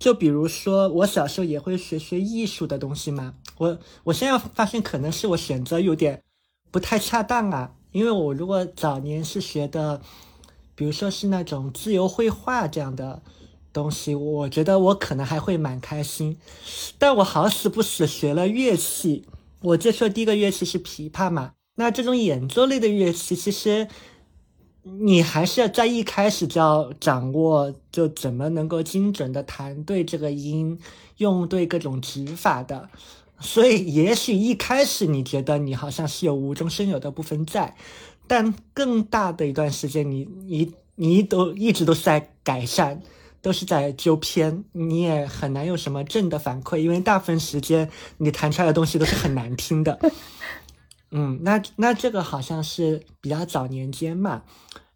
[0.03, 3.35] 就比如说，我小时候也会学学艺术的东西嘛。
[3.59, 6.25] 我我现在发现，可能是我选择有点
[6.73, 7.75] 不太恰当啊。
[7.93, 10.03] 因为我如果早年是学的，
[10.75, 13.23] 比如说是那种自由绘画这样的
[13.73, 16.37] 东西，我觉得我可能还会蛮开心。
[16.99, 19.25] 但我好死不死学了乐器，
[19.61, 21.53] 我接触的第一个乐器是琵琶嘛。
[21.77, 23.87] 那这种演奏类的乐器，其实。
[24.83, 30.79] 你还是要在一开始就要掌握，就怎么能够精准的弹对这个音，
[31.19, 32.89] 用对各种指法的。
[33.39, 37.77] 所以，也许一开始你觉得你好像是有无中生有的部分在，
[38.27, 43.03] 但更大的一段时间，你你你都一直都是在改善，
[43.41, 49.99] 都是在纠偏，你也很难有什么正的反馈，因为大部分时间你弹出来的东西都是很难听的。
[51.15, 54.43] 嗯，那那这个好像是比较早年间嘛，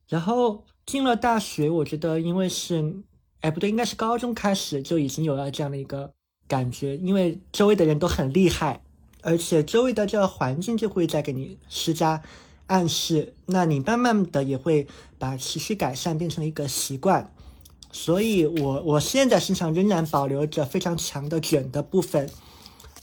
[0.08, 2.96] 然后进了大学，我觉得因为是，
[3.42, 6.10] 哎不对，应该是高中开始就已经有了这样的一个
[6.48, 8.80] 感觉，因为周围的人都很厉害，
[9.20, 12.22] 而且周围的这个环境就会在给你施加
[12.66, 14.86] 暗示，那你慢慢的也会
[15.18, 17.30] 把持续改善变成一个习惯。
[17.92, 22.28] 所以，我我现在身上仍然保留着非常强的卷的部分，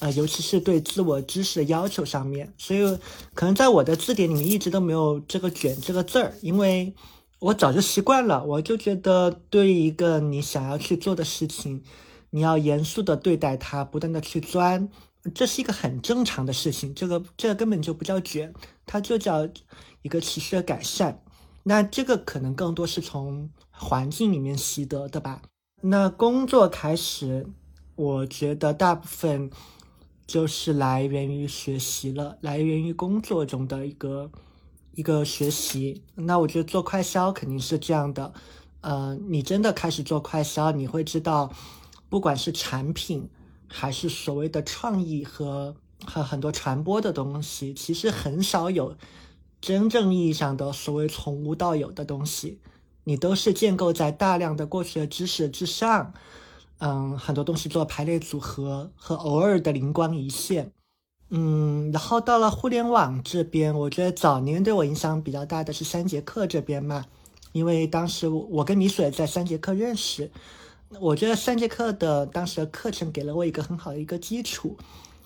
[0.03, 2.53] 呃，尤其是对自我知识的要求上面。
[2.57, 2.99] 所以，
[3.33, 6.93] 可能在我的字典里面一直都没有这个卷这个字儿，因为
[7.39, 8.43] 我早就习惯了。
[8.43, 11.81] 我就觉得，对一个你想要去做的事情，
[12.31, 14.89] 你要严肃的对待它，不断的去钻，
[15.33, 16.93] 这是一个很正常的事情。
[16.93, 18.53] 这个这个根本就不叫卷，
[18.85, 19.47] 它就叫
[20.01, 21.23] 一个持续的改善。
[21.63, 25.43] 那这个可能更多是从环境里面习得的吧。
[25.81, 27.47] 那工作开始，
[27.95, 29.49] 我觉得大部分
[30.25, 34.31] 就是来源于学习了，来源于工作中的一个
[34.95, 36.01] 一个学习。
[36.15, 38.33] 那我觉得做快销肯定是这样的。
[38.81, 41.53] 呃，你真的开始做快销，你会知道，
[42.09, 43.29] 不管是产品
[43.67, 48.97] 还是所谓的创意和和很多传播的东西，其实很少有。
[49.61, 52.59] 真正意义上的所谓从无到有的东西，
[53.05, 56.13] 你都是建构在大量的过去的知识之上。
[56.85, 60.73] 嗯，很多东西做排列组合和偶尔的灵光一现。
[61.29, 67.05] 嗯，然后到了互联网这边，我觉得早年对我影响比较大的是三节课这边嘛，
[67.53, 70.29] 因为当时我跟米水在三节课认识，
[70.99, 74.77] 我觉得三节课的当时的课程给了我一个很好的一个基础，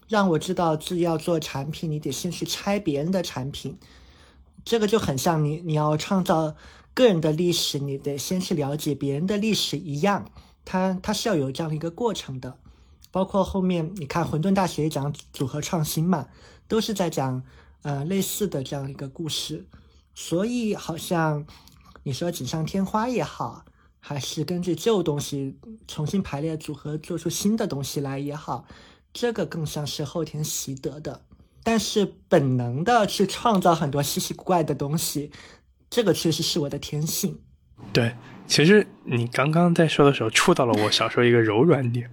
[0.08, 3.76] 让我知道自己要做产品，你得先去拆别人的产品。
[4.63, 6.56] 这个就很像你，你要创造
[6.93, 10.30] 个人的历史，你得先去了解别人的历史一样，
[10.67, 12.60] 它它是要有这样的一个过程的。
[13.10, 16.27] 包括后面你看混沌大学也讲组合创新嘛，
[16.67, 17.41] 都是在讲
[17.82, 19.65] 呃类似的这样一个故事。
[20.13, 21.45] 所以好像
[22.03, 23.63] 你说锦上添花也好，
[23.99, 28.65] 还是根据旧东西重新排列组合做出新的东西来也好，
[29.13, 31.21] 这个更像是后天习得的。
[31.63, 35.32] 但是本能的去创造很多稀奇古怪的东西，
[35.89, 37.39] 这个确实是我的天性。
[37.93, 38.15] 对，
[38.48, 42.10] 其实你刚刚在说的时候，触到了我小时候一个柔软点，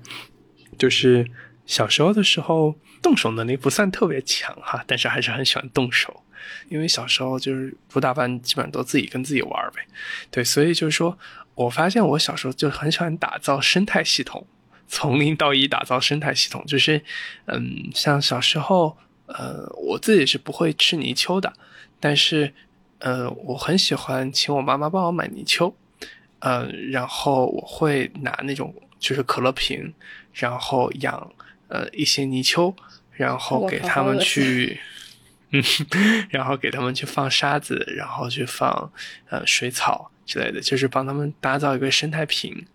[0.77, 1.27] 就是
[1.65, 6.23] 小时候的时候动手能力不算特别强哈，但是还是很喜欢动手，
[6.69, 9.87] 因为小时候就是不大班，基本上都自己跟自己玩呗。
[10.31, 11.17] 对，所以就是说
[11.55, 14.47] 我发现我小时候就很喜欢打造生态系统，
[14.89, 17.01] 从零到一打造生态系统，就是
[17.47, 18.97] 嗯，像小时候。
[19.27, 21.51] 呃，我自己是不会吃泥鳅的，
[21.99, 22.53] 但是，
[22.99, 25.75] 呃，我很喜欢请我妈妈帮我买泥鳅，
[26.45, 29.93] 呃，然后我会拿那种就是可乐瓶，
[30.35, 31.33] 然后养
[31.69, 32.75] 呃一些泥鳅，
[33.13, 34.79] 然后给他们去，
[35.51, 35.63] 嗯，
[36.29, 38.93] 然后给他们去放沙子，然后去放
[39.31, 42.67] 呃水草之类的，就是帮他们打造一个生态瓶，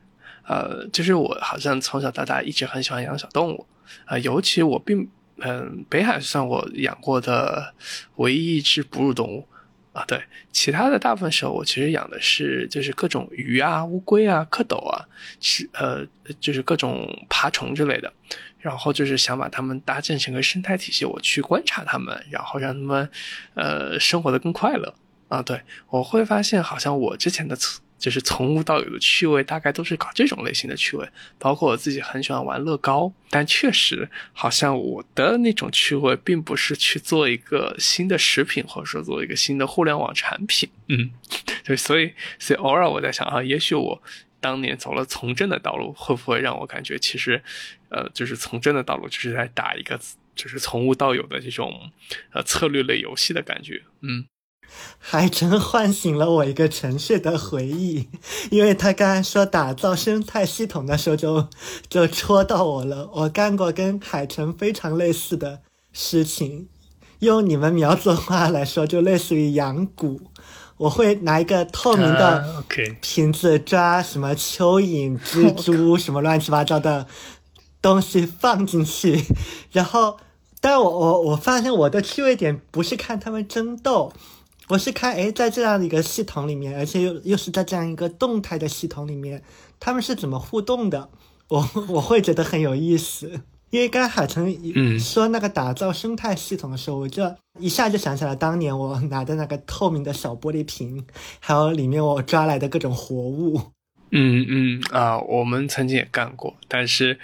[0.47, 3.67] 呃，就是我好像从小到大一直很喜欢养小动物，
[4.05, 5.08] 啊，尤其我并。
[5.41, 7.73] 嗯，北海算我养过的
[8.17, 9.47] 唯一一只哺乳动物
[9.93, 10.04] 啊。
[10.06, 10.21] 对，
[10.52, 15.06] 其他的大部分时候，我其实养的是就是各种鱼啊、乌龟啊、蝌蚪啊，
[15.39, 16.06] 是呃，
[16.39, 18.12] 就是各种爬虫之类的。
[18.60, 23.10] 然后就是想把它们搭建成个生态体系，我去观察它们，然后让它们
[23.54, 24.93] 呃生活的更快乐
[25.30, 25.41] 啊。
[25.41, 27.58] 对，我会发现好像我之前的。
[27.99, 31.07] 就是从无到有的趣味，大概都是搞这种类型的趣味。
[31.38, 40.69] 包括我自己很喜欢玩乐高，但确实好像我的那种趣味，并不是去做一个新的食品，或者说做一个新的互联网产品。
[40.88, 41.12] 嗯，
[41.65, 44.01] 对，所以，所以偶尔我在想啊，也许我
[44.39, 47.43] 当年走了从政的道路，会不会让我感觉其实，
[47.89, 49.99] 呃，就是从政的道路就是在打一个
[50.33, 51.91] 就是从无到有的这种
[52.31, 53.83] 呃策略类游戏的感觉。
[54.01, 54.25] 嗯。
[54.99, 58.08] 还真唤醒了我一个城市的回忆，
[58.51, 61.47] 因为他刚才说打造生态系统的时候，就
[61.89, 63.10] 就戳到我了。
[63.13, 65.62] 我干过跟海城非常类似的
[65.93, 66.67] 事情，
[67.19, 70.19] 用你们苗族话来说，就类似于养蛊。
[70.77, 72.63] 我会拿一个透明的
[73.01, 77.05] 瓶子抓什么蚯蚓、 蜘蛛什么乱七八糟的
[77.82, 79.26] 东西放进去，
[79.72, 80.17] 然后，
[80.61, 84.13] 但我我我发现我的趣味点不是看他们争斗。
[84.70, 89.41] 我是看，哎，在这样的一个系统里面，而且又又是在这样一个动态的系统里面，
[89.80, 91.09] 他们是怎么互动的？
[91.47, 93.41] 我 我会觉得很有意思。
[93.72, 94.47] 因为刚才海城
[94.99, 97.24] 说那个打造生态系统的时候，我就
[97.59, 101.03] 一下就想起来当年我拿的那个透明的小玻璃瓶，
[101.39, 103.59] 还有里面我抓来的各种活物。
[104.11, 107.20] 嗯嗯啊，我们曾经也干过，但是。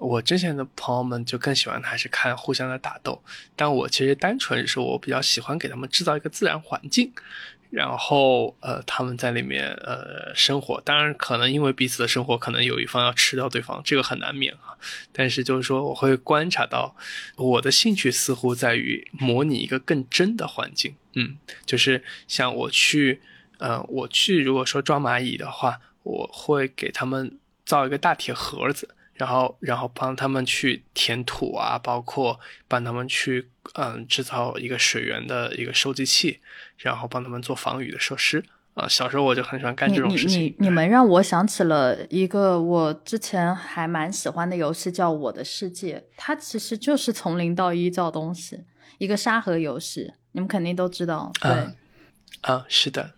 [0.00, 3.22] 我之前的朋友们就更喜欢还是看互相的打斗，
[3.54, 7.12] 但我其实单纯是我比较喜欢给他们制造一个自然环境，
[7.68, 14.72] 然后呃，他们在里面呃生活，当然可能因为彼此的生活，可能有一方要吃掉对方，这个很难免啊。
[15.12, 16.96] 但是就是说，我会观察到，
[17.36, 20.94] 我的兴趣似乎在于模拟一个更真的环境。
[21.12, 21.36] 嗯，
[21.66, 23.20] 就是像我去，
[23.58, 28.94] 呃，我去如果说抓蚂蚁的话，我会给他们造一个大铁盒子。
[29.20, 36.40] 然后，然后帮他们去填土啊，包括帮他们去嗯制造一个水源的一个收集器，
[36.78, 38.42] 然后帮他们做防雨的设施
[38.72, 38.88] 啊。
[38.88, 40.40] 小时候我就很喜欢干这种事情。
[40.40, 48.64] 你你你们让我想起了一个我之前还蛮喜欢的游戏，叫《我的世界》，它其实就是从零到一造东西，
[48.96, 51.30] 一个沙盒游戏，你们肯定都知道。
[51.42, 51.50] 对，
[52.40, 53.12] 啊，是的，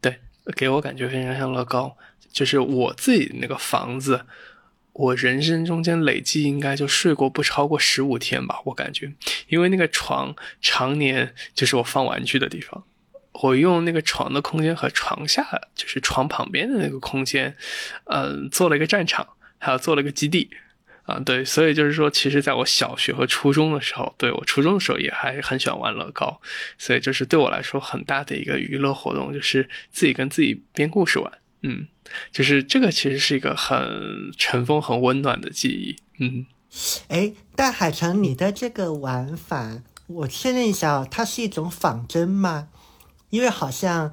[0.00, 0.18] 对，
[0.56, 1.98] 给我感觉非常像乐高，
[2.32, 4.24] 就是我自己那个房子。
[4.98, 9.12] 我人生中间累计应该就睡过不超过十五天吧，我感觉，
[9.48, 12.82] 因为那个床常年就是我放玩具的地方，
[13.42, 17.54] 我用那个床的空间和床下就是床旁边的那个空间，
[18.06, 19.26] 嗯，做了一个战场，
[19.58, 20.48] 还有做了一个基地，
[21.02, 26.40] 啊，对，所以就是说，其实在我小学和初中的时候，对我初中的时候也还很喜欢玩乐高，
[26.78, 31.30] 所以就是对我来说很大的一个娱乐活动，就是自己跟自己编故事玩，
[31.66, 31.88] 嗯。
[32.30, 35.96] 就是这个，其实是一个很尘封、很温暖的记忆。
[36.18, 36.46] 嗯，
[37.08, 42.68] 哎，但海城，你的这个玩法，我确认一下，它是一种仿真吗？
[43.30, 44.12] 因为好像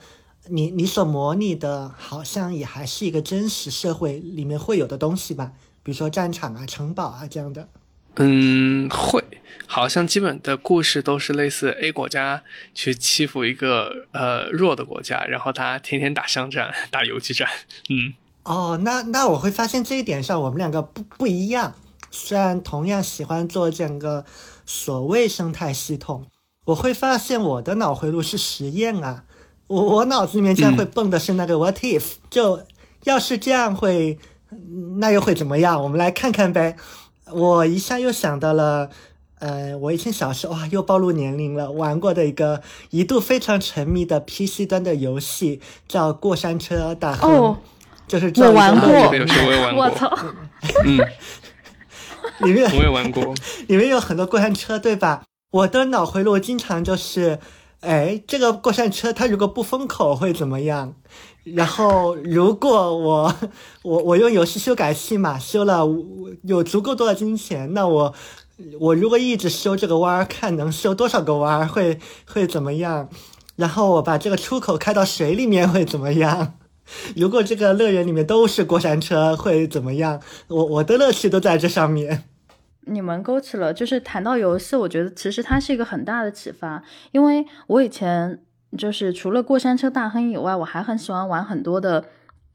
[0.49, 7.69] 你你所模拟的，好像也还是一个真实社会里面会有的东西吧，比如说战场啊、城堡啊这样的。
[8.15, 9.23] 嗯，会，
[9.67, 12.43] 好像基本的故事都是类似 A 国家
[12.73, 17.47] 去欺负一个呃弱的国家，然后他天天打商战、 打游击战。
[17.89, 21.73] 嗯，哦，那那我会发现这一点上我们两个不不一样。
[22.11, 24.23] 虽然同样喜欢做整个
[24.65, 26.27] 所谓生态系统，
[26.65, 29.23] 我会发现我的脑回路是实验啊，
[29.65, 32.03] 我我脑子里面经常会蹦的是那个 What if？
[32.29, 32.63] 就
[33.05, 34.19] 要是这样会，
[34.99, 35.81] 那又会怎么样？
[35.81, 36.75] 我们来看看呗。
[37.31, 38.91] 我一下又想到了，
[39.43, 47.29] 呃，我以前小时候哇，又暴露年龄了，玩过的一个一度非常沉迷的 PC 端的游戏，叫《过山车大亨》，
[48.07, 48.89] 就是我玩过，
[49.75, 50.09] 我操，
[50.85, 50.97] 嗯，
[52.47, 53.35] 里 面我也玩过，
[53.67, 55.23] 里面有很多过山车，对吧？
[55.51, 57.37] 我的脑回路经常就是，
[57.81, 60.95] 哎，这个过山车它如果不封口会怎么样？
[61.43, 63.35] 然后，如果我
[63.81, 65.85] 我我用游戏修改器嘛，修了
[66.43, 68.13] 有足够多的金钱，那我
[68.79, 73.09] 我如果一直修这个弯，看能修多少个弯，会会怎么样？
[73.55, 76.55] 然后我把这个出口开到水里面会怎么样？
[77.15, 80.21] 如果这个乐园里面都是过山车会怎么样？
[80.47, 82.23] 我我的乐趣都在这上面。
[82.85, 88.41] 你们勾起了，就是谈到游戏，我觉得其实它是一个很大的启发，因为我以前。
[88.75, 92.03] 就是除了过山车大亨以外，我还很喜欢玩很多的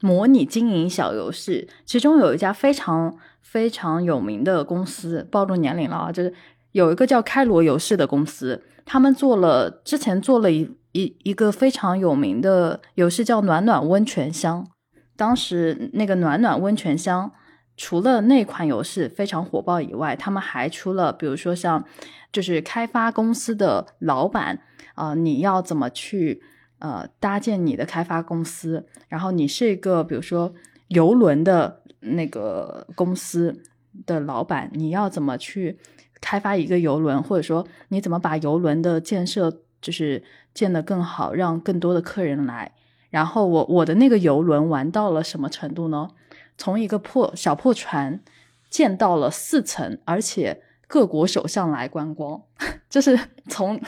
[0.01, 1.69] 模拟经营小游戏。
[1.85, 6.33] 其中有一家非常非常有名的公司，暴露年龄了啊，就是
[6.71, 14.67] 有一个叫开罗游戏的公司，他们做了之前做了一一一个非常有名的游戏叫暖暖温泉乡。
[15.15, 17.31] 当时那个暖暖温泉乡
[17.75, 21.83] 除了那款游戏非常火爆以外，他们还出了比如说像
[22.31, 24.61] 就是开发公司的老板。
[24.95, 26.41] 啊，你要怎么去
[26.79, 28.85] 呃搭建你的开发公司？
[29.07, 30.53] 然后你是一个比如说
[30.87, 33.61] 游轮的那个公司
[34.05, 35.77] 的老板，你要怎么去
[36.19, 37.21] 开发一个游轮？
[37.21, 40.23] 或者说你怎么把游轮的建设就是
[40.53, 42.71] 建得更好，让更多的客人来？
[43.09, 46.09] 然后我我的那个游轮玩到了什么程度呢？
[46.57, 48.21] 从一个破小破船
[48.69, 52.41] 建到了四层，而且各国首相来观光，
[52.89, 53.19] 就是
[53.49, 53.79] 从。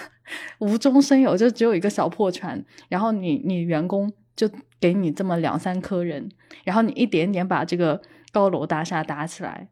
[0.60, 6.30] 无中生有，就只有一个小破船，然后你你员工就给你这么两三颗人，
[6.64, 8.02] 然后你一点点把这个
[8.32, 9.68] 高楼大厦搭起来，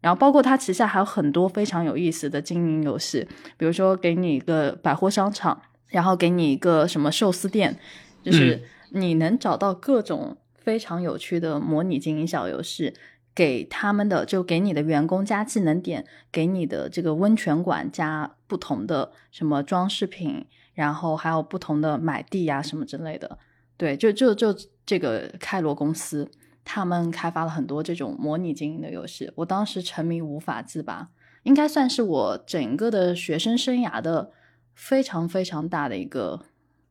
[0.00, 7.78] 然后包括它旗下还有很多非常有意思的经营游戏，比如说给你一个百货商场，然后给你一个什么寿司店，
[8.22, 12.94] 就是你能找到各种非常有趣的模拟经营小游戏。
[13.34, 23.38] 给他们的就给你的员工加技能点，给你的这个温泉馆加不同的什么装饰品，然后还有不同的买地呀什么之类的。
[23.76, 24.54] 对，就就就
[24.84, 26.30] 这个开罗公司，
[26.64, 29.32] 他们开发了很多这种模拟经营的游戏。
[29.36, 31.08] 我当时沉迷无法自拔，
[31.42, 34.30] 应该算是我整个的学生生涯的
[34.74, 36.44] 非常非常大的一个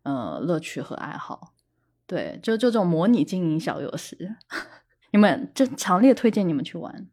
[0.04, 1.54] 呃乐趣和爱好。
[2.08, 4.18] 对，就就这种模拟经营小游戏。
[5.12, 7.08] 你们这强烈推荐你们去玩，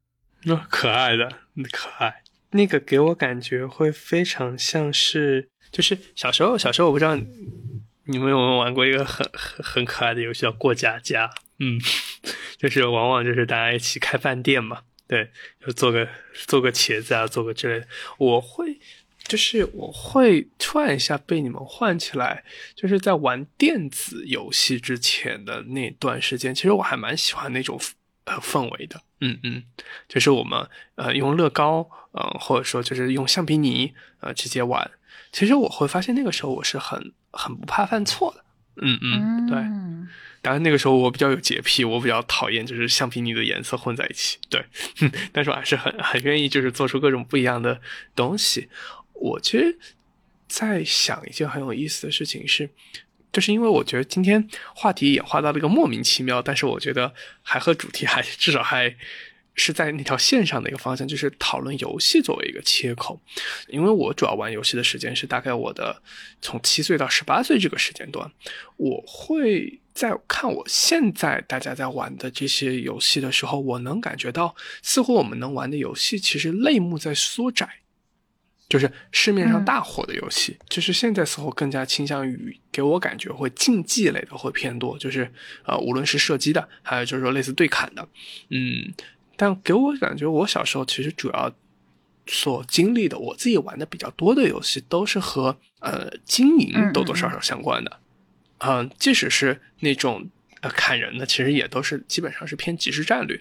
[0.44, 1.28] 那可爱的，
[1.70, 11.30] 可爱，那个给我感觉会非常像是，就是小时候，小时候我不知道你们有没有玩过一个很很很可爱的游戏叫过家家？
[11.58, 11.78] 嗯，
[12.56, 15.30] 就是往往就是大家一起开饭店嘛，对，
[15.60, 16.08] 就做个
[16.46, 17.86] 做个茄子啊，做个之类的。
[18.16, 18.78] 我会
[19.28, 22.42] 就是我会突然一下被你们唤起来，
[22.74, 27.78] 就是在玩电子游戏之前的那段时间，其实我还蛮喜欢那种
[28.24, 29.02] 呃氛围的。
[29.20, 29.62] 嗯嗯，
[30.08, 34.90] 就是我们呃用乐高，嗯或者说就是用橡皮泥呃直接玩。
[35.30, 38.44] 其实我会发现那个时候我是很很不怕犯错的。
[38.80, 39.56] 嗯嗯，对。
[40.40, 44.38] 当然那个时候我比较有洁癖，我比较讨厌就是橡皮泥的颜色混在一起。
[44.48, 44.64] 对，
[45.32, 47.80] 但是我还是很很愿意就是做出各种不一样的
[48.14, 48.68] 东西。
[49.18, 49.78] 我其实
[50.48, 52.70] 在想一件很有意思的事情是。
[53.30, 57.12] 就是因为我觉得今天话题演化到了一个莫名其妙，但是我觉得
[57.42, 58.96] 还和主题还 至少还
[59.54, 63.20] 是在那条线上的一个方向，就是讨论游戏作为一个切口。
[63.68, 66.02] 因为我主要玩游戏的时间是大概我的
[66.40, 68.32] 从七岁到十八岁这个时间段，
[68.78, 77.68] 我会在看我现在大家在玩的这些游戏的时候，我能感觉到似乎我们能玩的游戏其实类目在缩窄。
[78.68, 85.32] 就是市面上大火的游戏，就是现在似乎更加倾向于给我感觉会竞技类的会偏多，就是
[85.64, 88.06] 呃，无论是射击的，还有就是说类似对砍的，
[88.50, 88.92] 嗯，
[89.36, 91.50] 但给我感觉，我小时候其实主要
[92.26, 98.00] 所经历的，我自己玩的比较多的游戏，都是和呃经营多多少少相关的，
[98.58, 100.28] 嗯，即使是那种
[100.60, 103.40] 呃砍人的，其实也都是基本上是偏即时战略，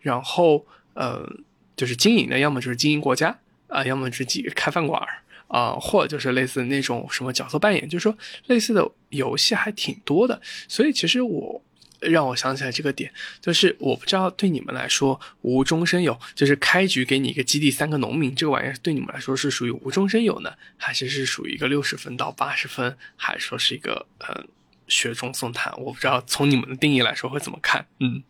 [0.00, 1.30] 然后呃，
[1.76, 3.38] 就是经营的，要么就是经营国家。
[3.72, 8.16] 啊，要么是几开饭馆儿啊，或者就是类似那种什么角色扮演，就是说
[8.46, 10.40] 类似的游戏还挺多的。
[10.68, 11.62] 所以其实我
[12.00, 24.44] 让我想起来这个点，就是我不知道对你们来说无中生有，就是开局给你一个基地三个农民这个玩意儿，对你们来说是属于无中生有呢，还是是属于一个六十分到八十分，还是说是一个呃
[24.88, 25.72] 雪中送炭？
[25.78, 27.86] 我不知道从你们的定义来说会怎么看？
[28.00, 28.22] 嗯，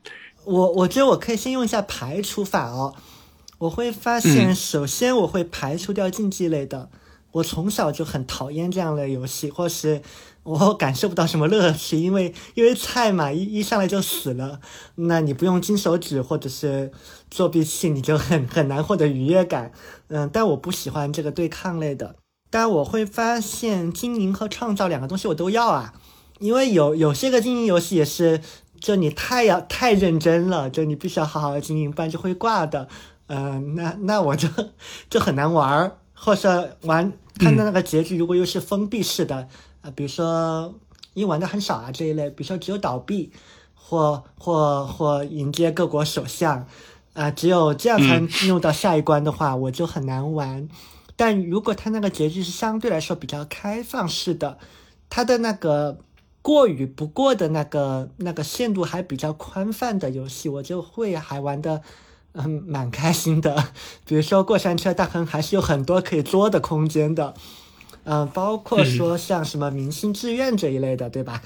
[0.45, 2.95] 我我觉得我可以先用一下排除法哦。
[3.63, 6.89] 我会发现，首先我会排除掉竞技类的。
[7.31, 10.03] 我从小就很讨厌这样的游戏，或是
[10.43, 14.61] 我感受不到什么乐趣，因为因为菜嘛，一一上来就死了。
[14.97, 16.91] 那你不用金手指或者是
[17.31, 19.71] 作弊器，你就很很难获得愉悦感。
[20.09, 22.17] 嗯，但我不喜欢这个对抗类的。
[22.51, 25.95] 但我会发现，经营和创造两个东西我都要啊，
[26.41, 28.41] 因为有有些个经营游戏也是，
[28.81, 32.89] 就你太要太认真了，就你必须要好好的经营，不然就会挂的。
[33.35, 34.47] 嗯，那那我就
[35.09, 39.49] 就很难玩儿，或者玩看到那个结局，如果又是封闭式的
[39.81, 40.75] 啊，比如说
[41.15, 43.33] 因为玩的很少啊这一类，比如说只有倒闭，
[43.75, 46.67] 或或或迎接各国首相，
[47.15, 50.69] 啊，只有这样才能进入到下一关的话，我就很难玩。
[51.17, 54.59] 但如果它那个结局是相对来说比较开放式的，
[55.09, 55.97] 它的那个
[56.43, 61.81] 过与不过的那个那个限度还比较宽泛的游戏，我就会还玩的。
[62.35, 63.69] 嗯，蛮开心的。
[64.07, 67.35] 比如说过山车大亨，还是有很多可以作的空间的。
[68.05, 71.43] 嗯，包括说像什么明星志愿这一类的，对吧？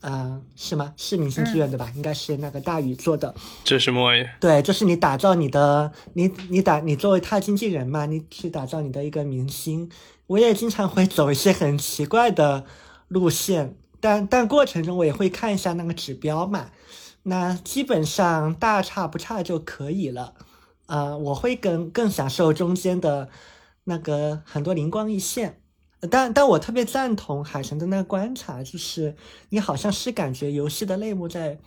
[0.00, 0.92] 嗯，是吗？
[0.96, 1.92] 是明星志愿对吧？
[1.94, 3.34] 应该是那个大宇做的。
[3.64, 4.24] 这是什么玩意？
[4.40, 9.90] 对，就是你打造你的，你你打你作为他经纪人嘛，你去打造你的一个明星。
[10.28, 12.64] 我也经常会走一些很奇怪的
[13.08, 16.70] 路线，但但过程中我也会看一下那个指标嘛。
[17.24, 20.34] 那基本上大差不差就可以了，
[20.86, 23.28] 啊，我会更更享受中间的
[23.84, 25.60] 那个很多灵光一现，
[26.10, 29.16] 但但我特别赞同海神的那个观察，就是
[29.50, 31.58] 你好像是感觉游戏的类目在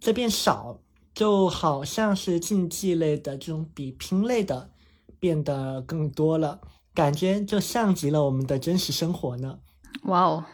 [0.00, 0.80] 在变少，
[1.14, 4.70] 就好像是竞技类的这种比拼类的
[5.18, 6.60] 变得更多了，
[6.94, 9.58] 感觉就像极了我们的真实生活呢。
[10.04, 10.44] 哇哦，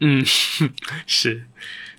[0.00, 0.22] 嗯，
[1.06, 1.46] 是。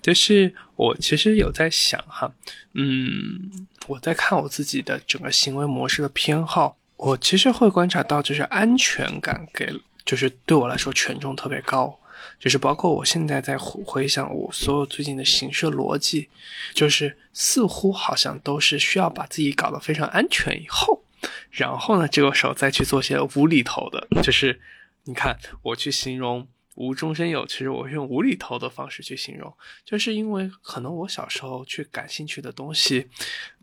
[0.04, 2.30] 就是我其实有在想哈，
[2.74, 11.98] 嗯，我在看我自己的整个行为模式的偏好，我其实会观察到，就是安全感给，就是对我来说权重特别高，
[12.38, 16.28] 就是包括我现在在回想我所有最近的行事逻辑，
[16.74, 21.02] 就是似乎好像都是需要把自己搞得非常安全以后，
[21.50, 24.60] 然后呢，这个时候再去做些无厘头的，就是
[25.04, 26.46] 你看我去形容。
[26.74, 29.52] 无中生有，其实我用无厘头的方式去形容，
[29.84, 33.08] 就是因为可能我小时候去感兴趣的东西，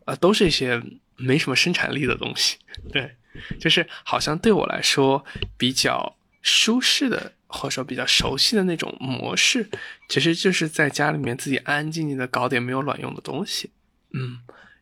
[0.06, 0.82] 呃，都是一些
[1.18, 2.58] 没什么生产力的东西，
[2.92, 3.16] 对，
[3.60, 5.24] 就是好像对我来说
[5.58, 9.70] 比较舒适的，或者说比较熟悉的那种模式，
[10.08, 13.72] 其实就是在家里面自己安安静静的搞点没有卵用的东西，
[14.14, 14.40] 嗯。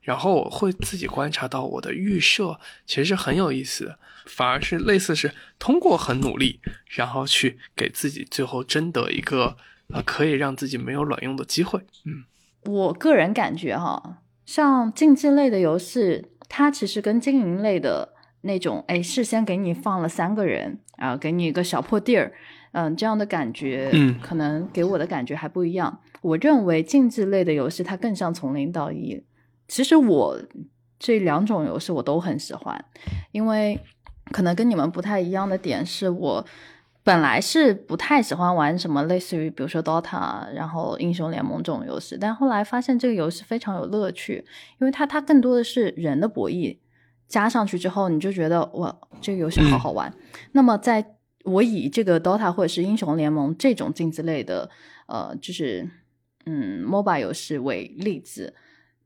[0.10, 9.56] 然后我会自己观察到我的预设其实是很有意思的，反而是类似是通过很努力，然后去给自己最后争得一个
[9.94, 11.82] 呃，可以让自己没有卵用的机会。
[12.06, 12.24] 嗯，
[12.66, 22.34] 我个人感觉哈，像竞技类的游戏，它其实跟经营类的那种，哎，事先给你放了三个人啊，给你一个小破地儿，
[22.72, 26.00] 嗯，这样的感觉，嗯，可能给我的感觉还不一样。
[26.22, 29.24] 我认为竞技类的游戏它更像从零到一。
[29.70, 30.38] 其实我
[31.00, 32.84] 这两种游戏我都很喜欢，
[33.32, 33.80] 因为
[34.34, 36.46] 可能跟你们不太一样的点是我。
[37.02, 44.46] 本来是不太喜欢玩什么类似于比如说 DOTA，然后英雄联盟这种游戏，但后来发现这个游戏非常有乐趣，
[44.80, 46.78] 因为它它更多的是人的博弈，
[47.28, 50.14] 加上去之后你就觉得哇，这个游戏好好玩。
[50.52, 51.16] 那么在
[51.46, 54.70] 我以这个 DOTA 或者是英雄联盟这种竞技类的
[55.08, 55.90] 呃，就是
[56.46, 58.54] 嗯 MOBA 游戏为例子，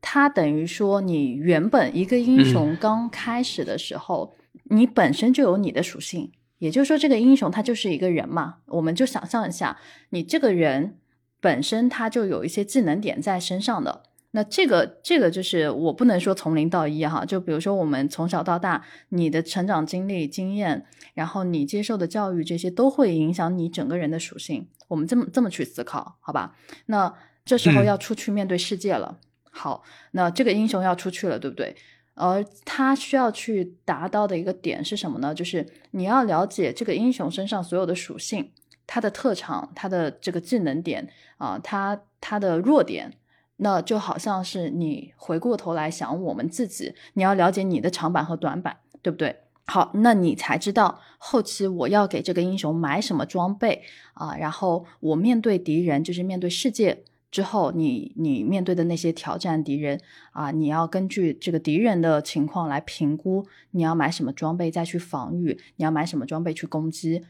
[0.06, 4.34] 它等于说你原本一个英雄刚开始的时候，
[4.64, 6.30] 你本身就有你的属性。
[6.58, 9.78] 也就是说，这个英雄他就是一个人嘛，我们就想象一下，
[10.10, 10.98] 你这个人
[11.40, 14.02] 本身他就有一些技能点在身上的。
[14.32, 20.84] 那这个这个就是我不能说从零到一哈，就比如说我们从小到大，你的成长经历、经验，
[21.14, 24.68] 然后你接受的教育，这些都会影响你整个人的属性。
[24.88, 26.56] 我们这么这么去思考，好吧？
[26.86, 27.12] 那
[27.44, 29.18] 这时候要出去面对世界了。
[29.56, 31.76] 好，那这个英雄要出去了，对不对？
[32.14, 35.32] 而他需要去达到的一个点是什么呢？
[35.32, 38.50] 就是你要了解这个英雄身上所有的属性，
[38.84, 43.12] 他的特长，他的这个技能点啊，他他的弱点，
[43.58, 49.36] 那就好像是你回过头来想我们自己，你要了解你的长板和短板，对不对？
[49.66, 53.82] 好，那你才知道后期我要给这个英雄买什么装备
[54.14, 57.04] 啊，然后我面对敌人，就是面对世界。
[57.34, 67.24] 之后，你你面对的那些挑战敌人啊，你要根据这个敌人的情况来评估，你要买什么装备再去防御，你要买什么装备去攻击。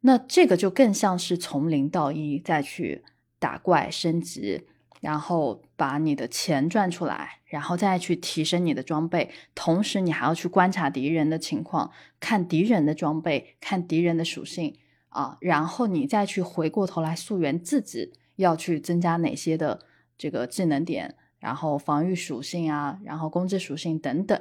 [0.00, 3.04] 那这个就更像是从零到一再去
[3.38, 4.62] 打怪升级，
[5.00, 9.30] 然后把你的钱赚出来，然后再去提升你的装备。
[9.54, 14.74] 同时，你还要去观察敌人的情况，看敌人的装备，看敌人的属性
[15.10, 18.12] 啊，然后你再去回过头来溯源自己。
[18.38, 19.80] 要去增加哪些的
[20.16, 24.40] 这个技能点，然后防御属性啊，然后攻击属性等等，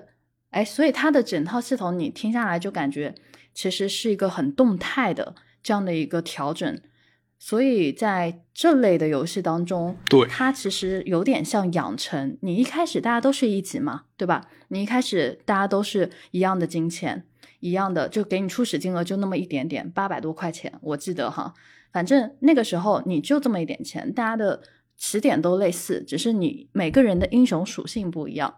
[0.52, 3.14] 哎，所以它的整套系统你听下来就感觉
[3.54, 6.80] 其实是一个很动态的这样的一个调整，
[7.40, 12.38] 所以在这类的游戏当中，对它其实有点像养成。
[12.42, 14.48] 你一开始大家都是一级嘛，对吧？
[14.70, 17.26] 你一开始大家都是一样的金钱，
[17.60, 21.54] 一样的就给你初始金额就那么一点点，八百多块钱，我记得哈。
[21.92, 24.62] 反正那个时候你就这么一点钱，大家的
[24.96, 28.56] 起点都类似，只是你每个人的英雄属性不一样。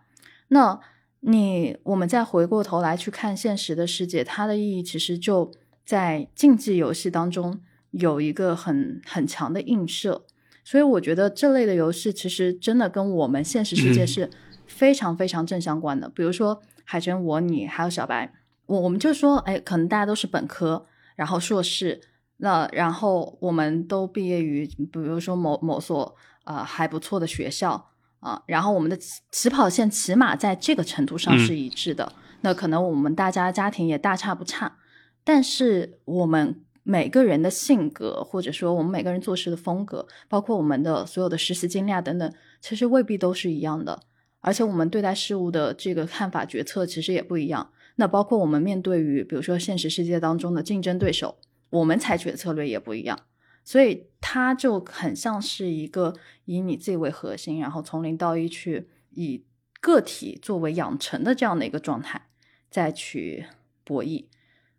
[0.50, 0.80] 那
[1.22, 5.52] 你我们再回过头来去看现实的世界，它的意义其实就
[5.86, 7.60] 在竞技游戏当中
[7.92, 10.26] 有一个很很强的映射。
[10.64, 14.30] 所以我觉得这类的游戏其实真的跟我们现实世界是
[14.66, 16.10] 非常非常正相关的。
[16.10, 18.34] 比如说海泉，我你还有小白，
[18.66, 22.02] 我我们就说，哎，可能大家都是本科，然后硕士。
[22.42, 26.16] 那然后我们都毕业于，比如说某某所
[26.46, 27.90] 啊还不错的学校
[28.22, 32.12] 啊，然后我们的起起跑线起码在这个程度上是一致的。
[32.42, 34.78] 那可能我们大家家庭也大差不差，
[35.26, 44.00] 但是我们每个人的性格，或者说我们每个人做事的风格，包括我们的所有的实习经历啊等等，其实未必都是一样的。
[44.40, 47.70] 而且我们对待事物的这个看法、决策其实也不一样。
[47.98, 51.36] 那包括我们面对于，比如说现实世界当中的竞争对手。
[51.70, 53.20] 我们采取的策略也不一样，
[53.64, 56.16] 所以它就很像是一个
[56.46, 59.46] 以你自己为核心，然后从零到一去以
[59.80, 62.30] 个体作为养成的这样的一个状态，
[62.72, 63.46] 再去
[63.84, 64.26] 博弈。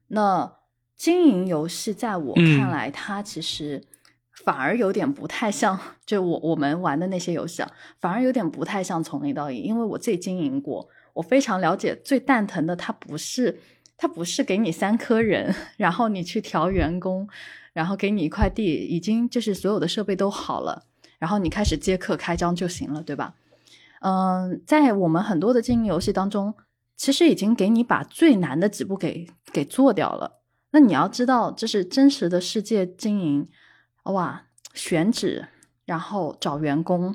[0.08, 0.56] 那
[0.96, 3.84] 经营游戏在我看来，它其实
[4.44, 7.70] 反而有点不太像，就我我们玩的那些游戏啊，
[8.00, 13.60] 反而有点不太像从零到一，因为我自己经营过，我非常了解最蛋疼的，它不是。
[14.00, 17.28] 他不是给你三颗人，然后你去调员工，
[17.74, 20.86] 然后给你一块地，已经就是所有的设备都好了，
[21.18, 23.34] 然后你开始接客开张就行了，对吧？
[24.00, 26.54] 嗯，在我们很多的经营游戏当中，
[26.96, 30.40] 其实已经给你把最难的几步给给做掉了。
[30.70, 33.50] 那你要知道，这是真实的世界经营，
[34.04, 35.48] 哇，选址，
[35.84, 37.14] 然后找员工，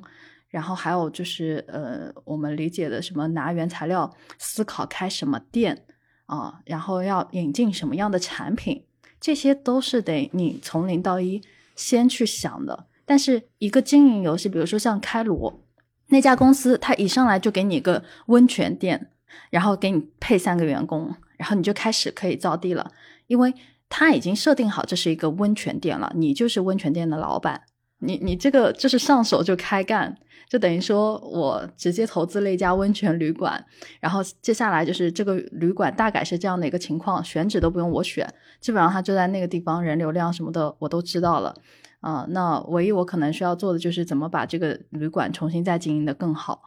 [0.50, 5.88] 然后还有就是呃，我们理解的什么拿原材料，思考开什么店。
[6.26, 8.84] 啊，然后要引进什么样的产品，
[9.20, 11.42] 这些都是得你从零到一
[11.76, 12.88] 先去想的。
[13.06, 15.62] 但是一个经营游戏，比如说像开罗
[16.08, 19.12] 那家公司，它一上来就给你一个温泉店，
[19.52, 22.92] 然后给你配三个员工，然后你就开始可以造地了，
[23.28, 23.54] 因为
[23.90, 27.62] 它已经设定好这是一个温泉店了，你就是温泉店的老板
[28.00, 30.18] 你你这个就是上手就开干，
[30.48, 33.64] 就等于说我直接投资了一家温泉旅馆，
[34.00, 41.56] 然后接下来就是这个旅馆大概是这样的一个情况，选址都不用我选，基本上它就在那个地方，人流量什么的我都知道了。
[42.02, 46.62] 啊，那唯一我可能需要做的就是怎么把这个旅馆重新再经营的更好，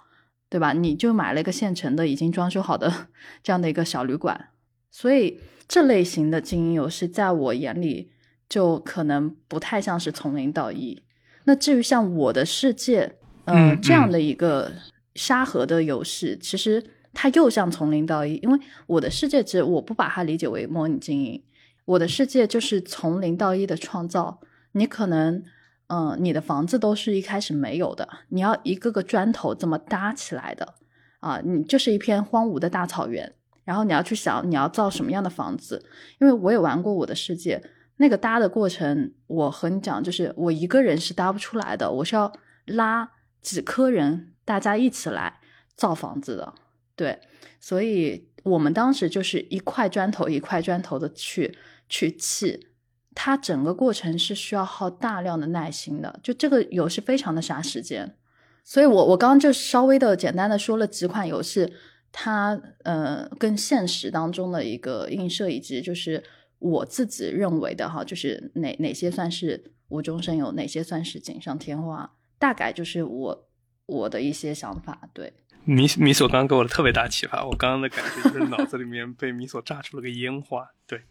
[0.49, 0.72] 对吧？
[0.72, 2.93] 你就买了一个现成的、已经装修好的
[3.41, 4.49] 这样的一个小旅馆，
[4.91, 8.11] 所以这类型的经营游戏在我眼里
[8.49, 11.05] 就可能不太像是从零到一。
[11.45, 13.14] 那至于像我的世界，
[13.49, 14.71] 嗯，这样的一个
[15.15, 21.43] 沙盒的游戏，其实它又像从零到一，因为我的世界其实我不把它理解为模拟经营，
[21.85, 24.41] 我的世界就是从零到一的创造。
[24.73, 25.43] 你可能，
[25.89, 30.75] 嗯，你的房子都是一开始没有的，你要一个个砖头这么搭起来的，
[31.21, 33.33] 啊，你就是一片荒芜的大草原，
[33.65, 35.83] 然后你要去想你要造什么样的房子，
[36.21, 37.61] 因为我也玩过我的世界，
[37.97, 42.31] 那个搭的过程，我和你讲，就是我一个人是搭不出来的，我是要
[42.67, 43.11] 拉
[43.43, 45.41] 几颗人，大家一起来
[45.76, 46.55] 造房子的，
[46.97, 47.20] 对，
[47.61, 51.57] 所以我们当时就是一块砖头一块砖头的去
[51.89, 52.66] 去砌。
[53.20, 58.14] 它整个过程是需要耗大量的耐心的，就这个游戏非常的杀时间，
[58.62, 61.72] 所以我我刚刚就稍微的简单的说了几款游戏，
[62.12, 66.22] 它呃跟现实当中的一个映射，以及就是
[66.61, 73.49] 我自己认为的哈，就是哪哪些算是无中生有，哪些算是锦上添花，大概就是我
[73.86, 75.09] 我的一些想法。
[75.12, 75.32] 对，
[75.64, 81.03] 米米索刚给我的特别大启发，我刚刚的感觉就是脑子里面被米索炸出了个烟花，对，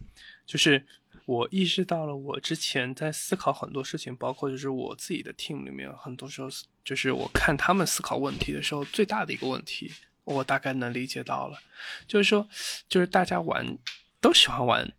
[0.46, 0.86] 就是。
[1.26, 6.48] 我意识到了，我之前在思考很多事情，包括就是我自己的 team 里面，很多时候
[6.86, 9.92] 就是我看他们思考问题的时候，最大的一个问题，
[10.24, 11.60] 我大概能理解到了，
[12.08, 12.48] 就是说，
[12.88, 13.78] 就是大家玩
[14.22, 14.90] 都喜欢玩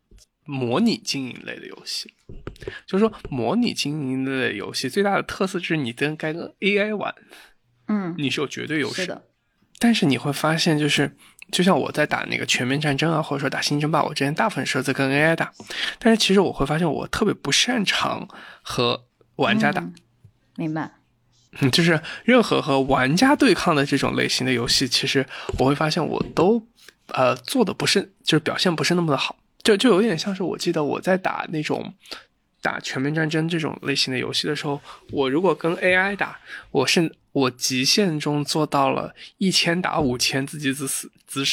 [0.48, 2.12] 模拟经营类的游戏，
[2.86, 7.14] 就是说模拟经营类的游戏最大的特色就是你跟该跟 AI 玩，
[7.86, 9.26] 嗯，你是有绝对优势的，
[9.78, 11.16] 但是你会发现就是。
[11.50, 15.50] 就像我在打那个全面战争啊，或者说打星争霸，我之前大部分时候在跟 AI 打，
[15.98, 18.28] 但是其实我会发现我特别不擅长
[18.60, 19.82] 和玩家打。
[20.56, 20.92] 明白。
[21.60, 25.26] 嗯， 就是任何和玩家对抗的这种类型的游戏，其实
[25.58, 26.68] 我会发现我都
[27.14, 31.94] 呃做的不是，就是表现不是那么的好，就就有点像是我记得我在打那种
[32.60, 34.80] 打全面战争这种类型的游戏的时候，
[35.10, 36.40] 我如果跟 AI 打，
[36.70, 37.14] 我是。
[37.30, 41.44] 我极限中做到了一千打五千，自己只死只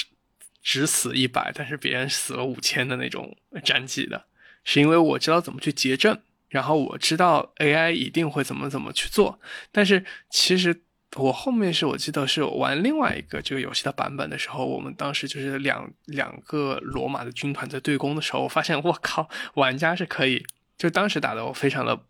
[0.63, 4.25] 只死一百，但是别人死了五千的那种战绩的，
[4.63, 9.39] 是因为我知道怎么去结阵，然后我知道 AI 一定会怎么怎么去做。
[9.71, 10.81] 但是其实
[11.15, 20.45] 我后面是我记得是玩另外一个这个游戏的版本的时候，我们当时就是两两个罗马的军团在对攻的时候，我发现我靠，玩家是可以，
[20.77, 22.01] 就当时打的我非常的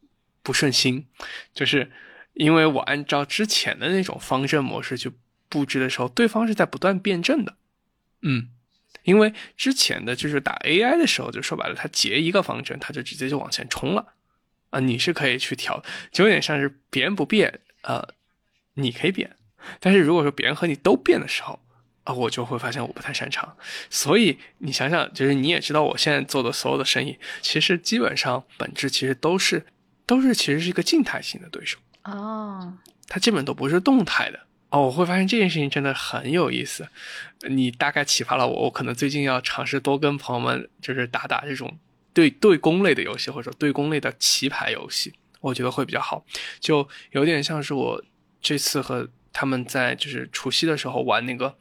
[0.43, 1.07] 不顺心，
[1.53, 1.91] 就是。
[2.35, 5.09] 因为我按照之前的那种方阵模式去
[5.47, 7.55] 布置的时候，对方是在不断变阵的，
[8.23, 8.49] 嗯，
[9.03, 14.15] 因为之前的就是打 AI 的时候，就说白了，他结一个方阵，他就直接就往前冲了，
[14.71, 15.81] 啊，你是可以去调，
[16.11, 18.05] 就有点像是别人不变，呃，
[18.75, 19.35] 你可以变，
[19.79, 21.59] 但是如果说别人和你都变的时候，
[22.03, 23.57] 啊，我就会发现我不太擅长，
[23.89, 29.65] 所以你想想，就是你也知道，我现在做的所有的生意，其实基本上本质其实都是
[30.05, 31.79] 都是其实是一个静态型的对手。
[32.03, 34.83] 哦，它基本都不是动态的哦。
[34.83, 36.87] 我会发现这件事情真的很有意思，
[37.49, 38.65] 你大概启发了我。
[38.65, 41.79] 我可能最近要尝试多跟朋友们就是打打这种
[42.13, 45.11] 对对攻类的游戏，或者对攻类的棋牌游戏，
[45.41, 46.23] 我觉得会比较好。
[46.59, 48.03] 就有点像是我
[48.45, 51.57] 这次和他们在就是除夕的时候玩那个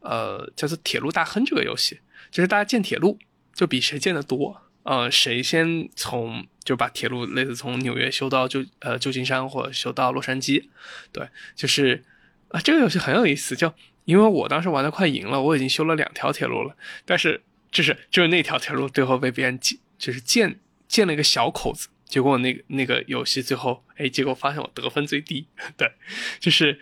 [0.00, 2.00] 呃叫做《铁路大亨》这个游戏，
[2.30, 3.18] 就是大家建铁路
[3.54, 4.60] 就比谁建的多。
[4.82, 10.68] 呃，谁先从就把铁路类似从纽约修到旧呃旧金山或者修到洛杉矶，
[11.12, 11.26] 对，
[11.56, 12.04] 就是
[12.48, 13.72] 啊这个游戏很有意思，就
[14.04, 16.76] 因为我当时玩的快赢了，我已经修了两条铁路了，
[17.06, 25.46] 但是就是就是那条铁路最后被别人建就是建建了一个小口子，结果那个那个游戏最后哎结果发现我得分最低，
[25.76, 25.92] 对，
[26.40, 26.80] 就是。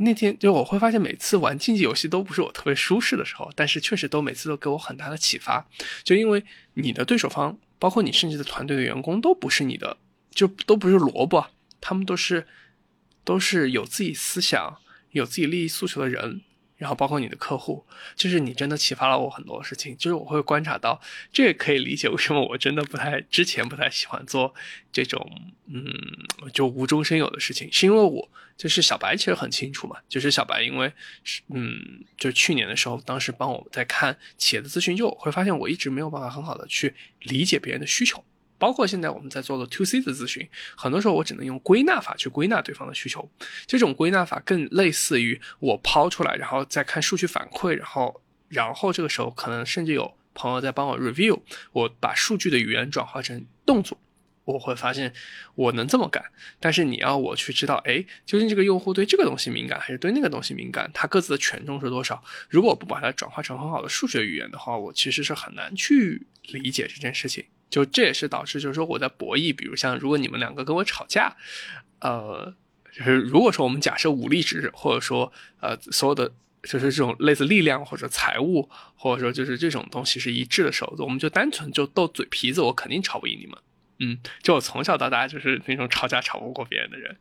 [0.00, 5.66] 那天就我会发现，每次玩竞技游戏都不是我特别舒适的时候，但是确实都每次都给我很大的启发。
[6.04, 9.96] 就因为你的对手方，包括你甚至的团队的员工，都不是你的，
[10.30, 11.44] 就都不是萝卜，
[11.80, 12.46] 他们都是
[13.24, 14.78] 都是有自己思想、
[15.10, 16.42] 有自己利益诉求的人。
[16.78, 17.84] 然后包括你的客户，
[18.16, 19.94] 就是你真的启发了我很多事情。
[19.98, 20.98] 就是我会观察到，
[21.32, 24.54] 这也可以理解为什么我真的不太之前不太喜欢做
[24.90, 25.30] 这种
[25.66, 25.84] 嗯
[26.52, 30.92] 就无中生有的事情，是因为我就是小白其实很清楚嘛，就是小白因为
[31.24, 38.24] 是嗯就去年的时候，当时帮我在看企业的咨询，就我会发现我一直没有办法很好的去理解别人的需求，
[38.58, 40.46] 包括现在我们在做的 to C 的咨询，
[40.76, 43.30] 很多时候我只能用归纳法去归纳对方的需求。
[43.66, 51.40] 这种归纳法更类似于我抛出来，然后再看数据反馈，然后然后这个时候可能甚至有朋友在帮我 review，
[51.72, 53.98] 我把数据的语言转化成动作。
[54.44, 55.12] 我会发现
[55.56, 56.24] 我能这么干，
[56.58, 62.24] 但是你要我去知道，哎，究竟这个用户对这个东西敏感还是对那个东西敏感，它各自的权重是多少？
[62.48, 67.44] 如果不把它转化成很好的数学语言的话，我其实是很难去理解这件事情。
[67.70, 71.36] 就这也是导致，就是说我在博弈，比如像如果你们两个跟我吵架，
[72.00, 72.54] 呃，
[72.92, 83.58] 就是如果说我们假设武力值或者说呃所有的就是这种类似力量或者财务或者说就是这种东西是一致的时候，我们就单纯就斗嘴皮子，我肯定吵不赢你们。
[84.00, 87.16] 嗯，就我从小到大就是那种吵架吵不过别人的人，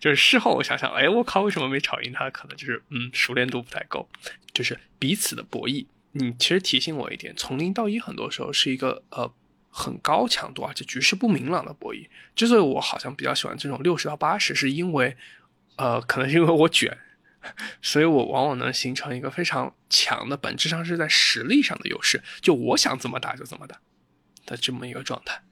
[0.00, 2.28] 就是事后我想想，哎，我靠，为什么没吵赢他？
[2.30, 4.08] 可能就是嗯，熟练度不太够，
[4.52, 5.86] 就是彼此的博弈。
[6.12, 9.32] 你其实提醒我一点，从零到一很多时候是一个呃
[9.78, 12.08] 很高强度而且局势不明朗的博弈。
[12.34, 15.14] 之所以我好像比较喜欢这种六十到八十，是因为
[15.76, 16.96] 呃，可能是因为我卷，
[17.82, 23.78] 所以我往往能形成一个非常强的，本质上是在实力上的优势，就我想怎么打就怎么打
[24.46, 25.42] 的这么一个状态。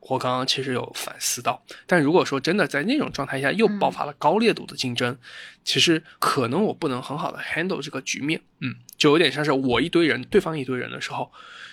[0.00, 5.16] 我刚刚其实有反思到，但如果说真的在那种状态下又爆发了高烈度的竞争，
[5.62, 11.30] 其实可能我不能很好的 handle 这个局面，嗯，就有点像是我一堆人，对方一堆人的时候，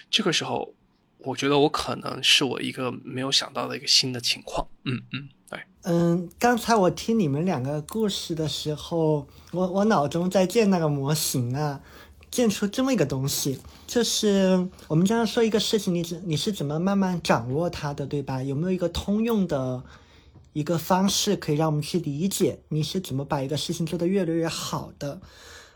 [0.09, 0.75] 这个时候，
[1.19, 11.81] 我觉得我可能是我一个没有想到的一个新的情况，嗯嗯，对，嗯，刚才我听你们两个故事的时候，我我脑中在建那个模型啊。
[12.29, 13.57] 建出这么一个东西，
[13.87, 18.43] 就是我们经常说一个事情，你怎你是怎么慢慢掌握它的，对吧？
[18.43, 19.81] 有没有一个通用的
[20.51, 25.21] 一个方式可以让我们去理解你是怎么把一个事情做得越来越好的？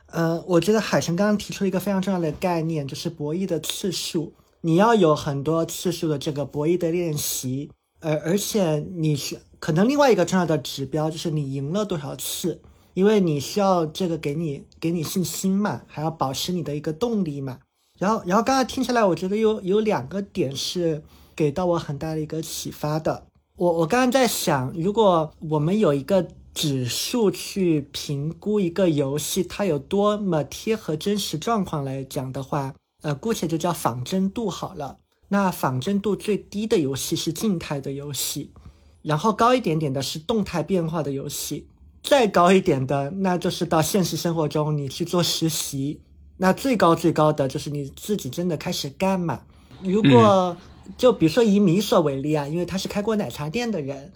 [0.08, 12.62] 呃，我觉得海神刚刚提出了一个非常重要的概念，就是博弈的次数，你要有很多次数的这个博弈的练习，而而且你是可能另外一个重要的指标就是你赢了多少次。
[12.94, 17.60] 因为你需要这个给你给你信心嘛，还要保持你的一个动力嘛。
[17.98, 21.02] 然后，然后刚才听起来，我觉得有有两个点是
[21.34, 23.28] 给到我很大的一个启发的。
[23.56, 34.98] 我我刚刚在想，如果我们有一个指数去评估一个游戏它有多么贴合真实状况来讲的话，呃，姑且就叫仿真度好了。
[35.30, 38.52] 那仿真度最低的游戏是静态的游戏，
[39.02, 41.68] 然后高一点点的是动态变化的游戏。
[42.04, 46.02] 再高一点的，那就是到现实生活中你去做实习。
[46.38, 49.42] 那最高最高的就是你自己真的开始干嘛？
[49.84, 50.58] 如果
[50.98, 54.12] 就比如说以米索为例啊，因为他是开过奶茶店的人，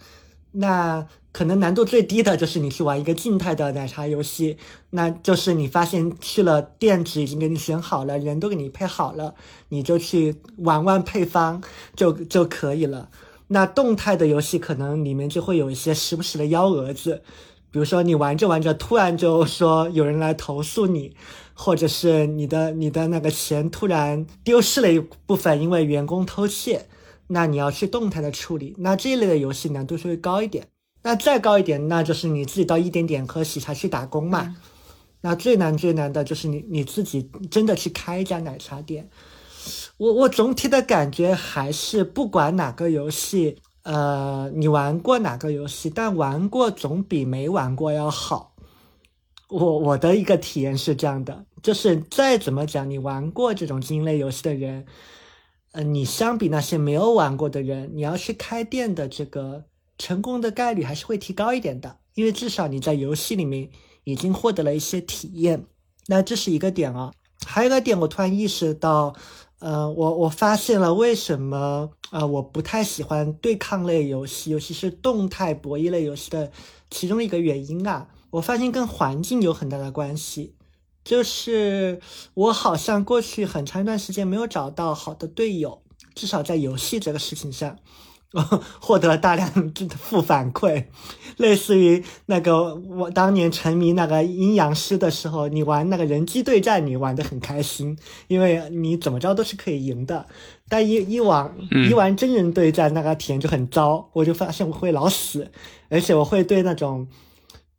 [0.52, 1.06] 那
[1.36, 4.56] 可能难度最低的就是你去玩一个静态的奶茶游戏，
[4.88, 9.34] 那就是你发现去了店址已经给你选好了，人都给你配好了，
[9.68, 11.62] 你就去玩玩配方
[11.94, 13.10] 就就可以了。
[13.48, 17.22] 那动态的游戏可能里面就会有一些时不时的幺蛾子。
[17.70, 21.14] 比如说你玩着玩着，突然就说有人来投诉你，
[21.52, 26.86] 或者是你的你的那个钱突然丢失了一部分，因为员工偷窃，
[27.26, 28.74] 那你要去动态的处理。
[28.78, 30.68] 那这一类的游戏难度就会高一点。
[31.06, 34.56] 那再高一点，那就是你自己到一点点和喜茶去打工嘛。
[35.20, 39.08] 那最难最难的就是你你自己真的去开一家奶茶店。
[39.98, 43.58] 我我总体的感觉还是不管哪个游戏。
[43.84, 45.88] 呃，你玩过哪个游戏？
[45.88, 48.56] 但玩过总比没玩过要好。
[49.48, 54.86] 我我的一个体验是这样的，就是再怎么讲，你玩过这种经营类游戏的人，
[55.70, 59.66] 呃，你相比那些没有玩过的人，你要去开店的这个
[59.98, 63.70] 成功的概率还是会提高一点的，因为至少你在游戏里面
[64.04, 65.66] 已经获得了一些体验。
[66.06, 67.12] 那这是一个点啊，
[67.44, 69.14] 还有一个点，我突然意识到。
[69.58, 76.52] 呃，我我发现了为什么啊，我不太喜欢对抗类游戏，尤其是动态博弈类游戏的
[76.90, 80.54] 其中一个原因啊，我发现跟环境有很大的关系，
[81.02, 82.02] 就是
[82.34, 85.80] 我好像过去很长一段时间没有找到好的队友，
[86.14, 87.78] 至少在游戏这个事情上。
[88.80, 89.50] 获得了大量
[89.98, 90.84] 负反馈，
[91.38, 97.96] 类似于那个我当年沉迷那个阴阳师的时候，你玩那个人机对战，你玩的很开心，
[98.28, 100.26] 因为你怎么着都是可以赢的。
[100.68, 101.54] 但一一玩
[101.88, 105.50] 一玩真人对战，那个体验就很糟，我就发现我会老死，
[105.88, 107.06] 而且我会对那种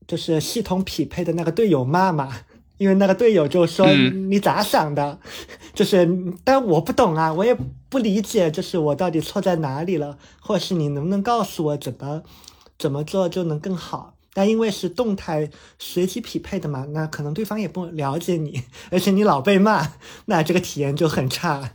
[0.07, 2.29] 就是系统匹配的那个队友骂骂。
[2.77, 5.19] 因为那个队友就说你咋想的，
[5.73, 6.07] 就是，
[6.43, 7.55] 但我不懂啊，我也
[7.89, 12.21] 不理解，就是我到底错在哪里了，或者是你能不能告诉我怎么
[12.77, 14.13] 怎么做就能更好？
[14.33, 15.49] 但因为是动态
[15.79, 18.61] 随机匹配的嘛，那可能对方也不了解你，
[18.91, 19.93] 而且你老被骂，
[20.25, 21.71] 那这个体验就很差。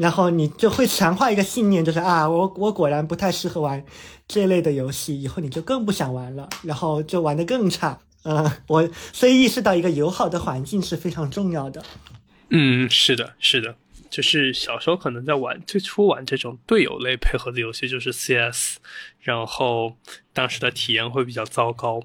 [0.00, 3.84] 然后你就会强化一个信念，就是啊，我我果然不太适合玩
[4.28, 7.98] 这类的游戏，以后你就更不想玩了，然后就玩的更差。
[8.28, 11.82] 嗯，我所以意识到一个友好的环境是非常重要的。
[12.50, 13.76] 嗯，是的，是的。
[14.10, 18.76] 就是小时候可能在玩最初玩这种队友类配合的游戏，就是 CS，
[19.20, 19.96] 然后
[20.32, 22.02] 当时的体验会比较糟糕。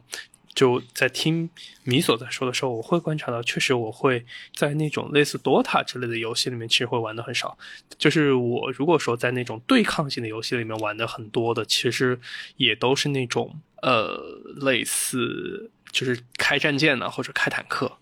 [0.54, 1.50] 就在听
[1.84, 7.58] 米索在说的时候，我会观察到，确实我会在那种类似 DOTA 之类的游戏里面，其实会玩的很少。
[7.98, 12.20] 就是我如果说在那种对抗性的游戏里面玩的很多的，其实
[12.58, 14.22] 也都是那种呃
[14.62, 17.98] 类似就是开战舰呢，或者开坦克。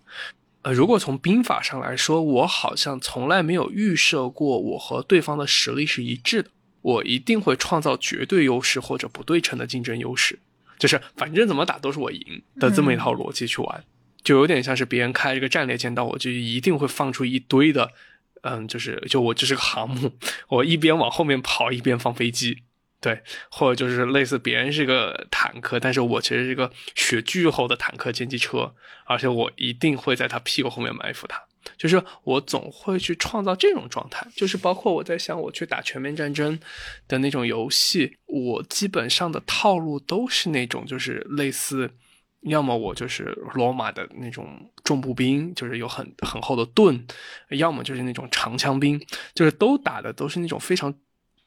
[0.61, 6.49] 呃，如果从兵法上来说，我好像从来没有预设过我和对方的实力是一致的。
[6.81, 10.39] 我一定会创造绝对优势或者不对称的竞争优势，
[10.77, 13.83] 就是反正怎么打都是我赢的这么一套逻辑去玩，
[14.23, 17.91] 就有点像是别人开这个战列舰到，我就一定会放出一堆的，
[18.43, 20.13] 嗯，就是就我就是个航母，
[20.47, 22.63] 我一边往后面跑一边放飞机。
[23.01, 28.73] 对，或者就是类似别人是个坦克，但是我其实是一个血巨厚的坦克歼击车，
[29.05, 31.41] 而且我一定会在他屁股后面埋伏他。
[31.77, 36.59] 就是我总会去创造这种状态，就是包括我在想我去打全面战争
[37.07, 41.89] 的那种游戏，我基本上的套路都是那种，就是类似，
[42.41, 43.23] 要么我就是
[43.53, 47.05] 罗马的那种重步兵，就是有很很厚的盾，
[47.51, 48.99] 要么就是那种长枪兵，
[49.33, 50.93] 就是都打的都是那种非常。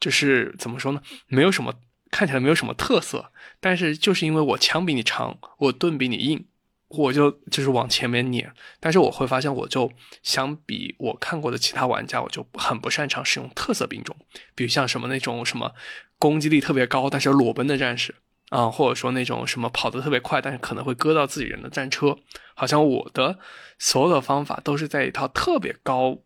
[0.02, 1.00] 就是怎么说呢？
[1.28, 1.72] 没有什么
[2.10, 3.30] 看起来没有什么特色，
[3.60, 6.44] 但是就是因为我枪比你长，我盾比你硬，
[6.88, 8.52] 我就就是往前面撵。
[8.80, 9.92] 但是我会发现，我就
[10.24, 14.16] 相比我看过的其他玩家，我就很不擅长使用特色兵种，
[14.56, 15.72] 比如像什么那种什么
[16.18, 18.16] 攻击力特别高但是裸奔的战士
[18.48, 22.18] 啊，或者说那种什么跑得特别快但是可能会割到自己人的战车。
[22.54, 23.38] 好像我的
[23.78, 26.18] 所有的方法都是在一套特别高。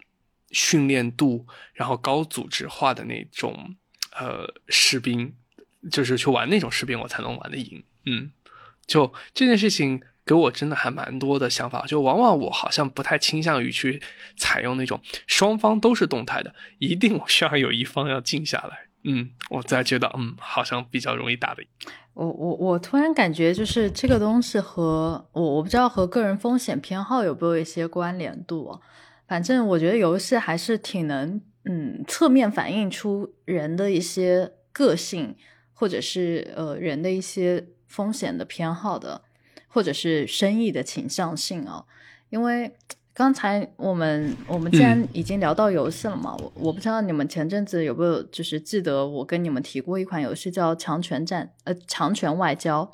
[0.50, 3.76] 训练度，然后高组织化的那种，
[4.18, 5.34] 呃，士兵，
[5.90, 7.82] 就是去玩那种士兵，我才能玩的赢。
[8.06, 8.30] 嗯，
[8.86, 11.84] 就这件事情给我真的还蛮多的想法。
[11.86, 14.00] 就往往我好像不太倾向于去
[14.36, 18.86] 采用那种双方都是动态的，一定需要有一方要静下来。
[19.04, 21.62] 嗯，我才觉得，嗯，好像比较容易打的。
[22.14, 28.80] 我我我突然感觉就是这个东西和我我不知道和个人风险偏好有没有一些关联度。
[29.26, 35.34] 反正我觉得游戏还是挺能，嗯，侧面反映出人的一些个性，
[35.72, 39.22] 或者是呃人的一些风险的偏好的，
[39.66, 41.84] 或者是生意的倾向性哦。
[42.28, 42.72] 因为
[43.12, 52.84] 刚才我们我们既然已经聊到游戏了嘛，我我不知道你们前阵子有没有就是记得我跟你们提过一款游戏叫《强权战》呃《强权外交》，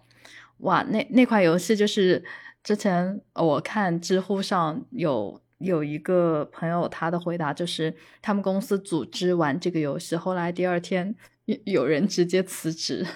[0.58, 2.24] 哇，那那款游戏就是
[2.64, 5.42] 之前我看知乎上有。
[5.62, 11.14] 有一个朋友，他的回答就是他们公司组织玩这个游戏，后来第二天
[11.46, 13.06] 有有人直接辞职，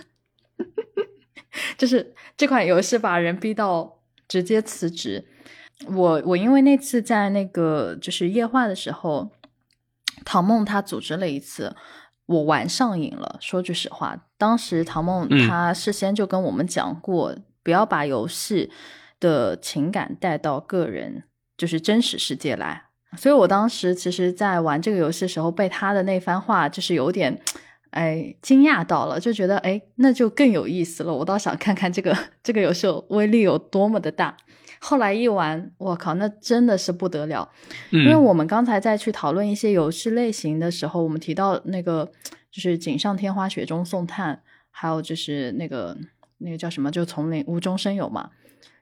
[1.76, 5.26] 就是这款游戏把人逼到直接辞职。
[5.88, 9.30] 我我因为那次在那个就是夜话的时候，
[10.24, 11.76] 唐梦他组织了一次，
[12.24, 13.36] 我玩上瘾了。
[13.40, 18.70] 说句实话，当时唐梦他事先就跟我们讲过，不要把游戏
[19.20, 21.24] 的情感带到个人。
[21.56, 22.82] 就是真实世界来，
[23.16, 27.40] 所以我当时其实，在玩这个游戏的时候，被他的那番话就是有点，
[27.92, 31.14] 哎，惊讶到了，就觉得哎，那就更有意思了。
[31.14, 34.36] 我倒想看看这个这个游戏威力有多么的大。
[34.78, 37.50] 后来一玩，我靠，那真的是不得了。
[37.90, 42.04] 因为我们刚才在去讨论一些游戏类型的时候，我们提到那个
[42.50, 45.96] 就是锦上添花、雪中送炭，还有就是那个
[46.36, 48.28] 那个叫什么，就丛林无中生有嘛。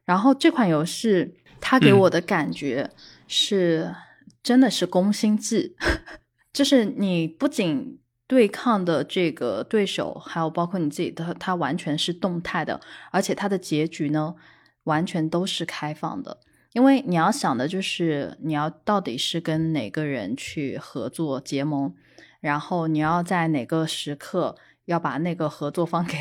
[0.05, 1.37] 然后这款游戏。
[1.67, 2.91] 他给我的感觉
[3.27, 3.95] 是，
[4.43, 5.75] 真的是攻心计，
[6.53, 12.79] 就是你不仅对抗的这个对手，还有包括你自己的，它完全是动态的，
[13.11, 14.35] 而且它的结局呢，
[14.83, 16.39] 完全都是开放的。
[16.75, 21.95] 因为你要想的就是，你要到底是跟哪个人去合作结盟，
[22.41, 26.15] 然后你要在哪个时刻要把那个合作方 给，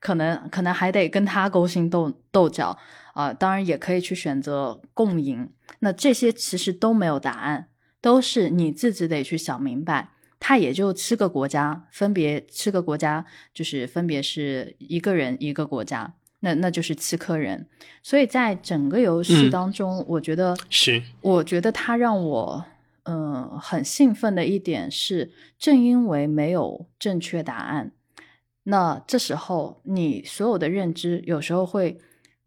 [0.00, 2.78] 可能可能还得跟他勾心斗斗角。
[3.18, 5.50] 啊，当然也可以去选择共赢。
[5.80, 7.66] 那这些其实都没有答案，
[8.00, 10.10] 都是你自己得去想明白。
[10.38, 17.66] 它也就七个国家，分别七个国家，就是分别是一个人一个国家，那那就是七颗人。
[18.04, 22.64] 所以在整个游戏当中，我觉得是，我觉得它让我
[23.02, 27.90] 嗯很兴奋的一点是，正因为没有正确答案，
[28.62, 31.98] 那这时候你所有的认知有时候会。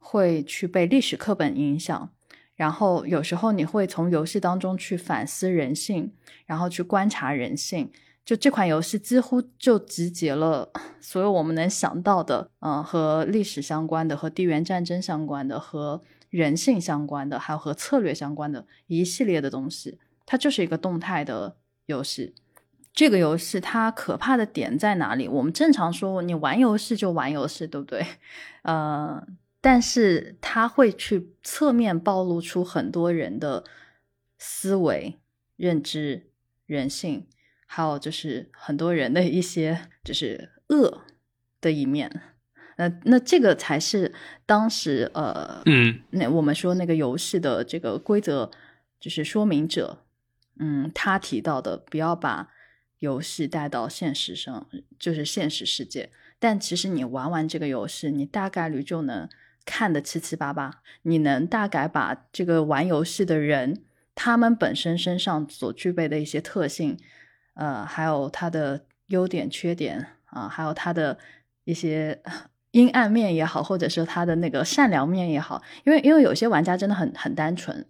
[0.04, 2.10] 会去被历史课本影响，
[2.56, 6.12] 然后有时候你会从游戏当中去反思人性，
[6.46, 7.90] 然后去观察人性。
[8.26, 20.00] 就这款游戏几乎就集结了所有我们能想到的，嗯，和历史相关的、和地缘战争相关的、和人性相关的，还有和策略相关的一系列的东西。
[20.26, 22.36] 它就是一个动态的游戏。
[22.94, 25.28] 这个游戏它可怕的点在哪里？
[25.28, 28.06] 我们正常说你玩游戏就玩游戏，对不对？
[28.64, 29.26] 呃，
[29.62, 33.64] 但是他会去侧面暴露出很多人的
[34.38, 35.20] 思维、
[35.56, 36.32] 认知、
[36.66, 37.28] 人性。
[37.74, 41.04] 还有就是很多人的一些就是恶
[41.62, 42.22] 的一面，
[42.76, 44.14] 那那这个才是
[44.46, 48.52] 当时呃，嗯，那我们说那个游戏的这个规则
[49.00, 50.04] 就是说明者，
[50.60, 52.50] 嗯，他提到的不要把
[53.00, 56.12] 游戏带到现实上，就是现实世界。
[56.40, 59.30] 但其实你玩完这个游戏，你大概率就能
[59.66, 63.84] 看得七七八八，你能大概把这个玩游戏的人
[64.16, 66.98] 他们本身身上所具备的一些特性。
[67.54, 71.20] 呃，还有他的优点、缺点啊，还有他的
[71.66, 72.18] 一些
[72.72, 77.86] 阴暗面也好，或者说他的那个善良面也好，因为因为有些玩家真的很很单纯，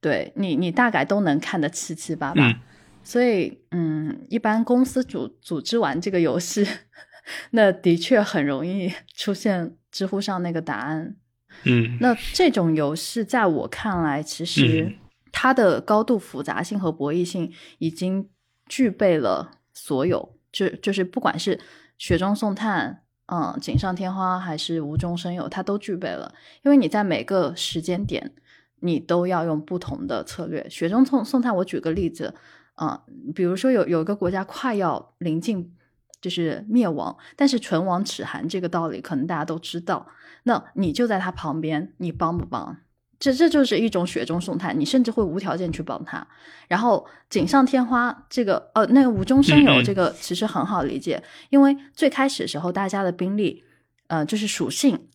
[0.00, 2.58] 对你你大概都能看得七七八八，
[3.04, 6.66] 所以嗯，一般公司组组织玩这个游戏，
[7.52, 11.14] 那的确很容易出现知乎上那个答案，
[11.62, 14.92] 嗯，那这种游戏在我看来，其实
[15.30, 18.28] 它的高度复杂性和博弈性已经。
[18.68, 21.60] 具备了所有，就就是不管是
[21.98, 26.32] 雪中送炭，嗯，锦上添花，还是无中生有，它都具备了。
[26.62, 28.32] 因为你在每个时间点，
[28.80, 30.66] 你都要用不同的策略。
[30.70, 32.34] 雪中送送炭，我举个例子，
[32.80, 32.98] 嗯，
[33.34, 35.74] 比如说有有一个国家快要临近
[36.22, 40.06] 就是灭亡，但是唇亡齿寒这个道理可能大家都知道，
[40.44, 42.78] 那你就在他旁边，你帮不帮？
[43.18, 46.26] 这这就是一种雪中送炭，你甚至会无条件去帮他。
[46.68, 53.62] 然后锦上添花，这个呃，那个无中生有，这个其实很好理解，因为最开始的时候大家的兵力，
[54.08, 55.08] 呃，就是属性，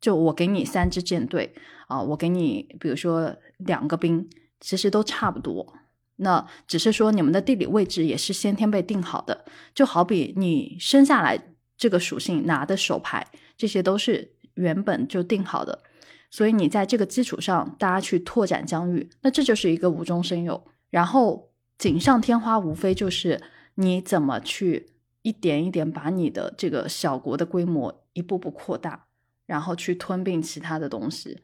[0.00, 1.54] 就我给你三支舰队
[1.88, 4.28] 啊，我给你比如说两个兵，
[4.60, 5.74] 其实都差不多。
[6.20, 9.44] 那只是说你们的地理位置也是先天被定好的，
[9.74, 11.38] 就好比你生下来
[11.76, 15.82] 这个属性拿的手牌，这些都是原本就定好的。
[16.30, 20.62] 所以你在这个基础上，大家去拓展疆域，那这就是一个无中生有。
[20.90, 23.40] 然后锦上添花，无非就是
[23.76, 24.90] 你怎么去
[25.22, 29.06] 一点一点把你的这个小国的规模一步步扩大，
[29.46, 31.40] 然后去吞并其他的东西。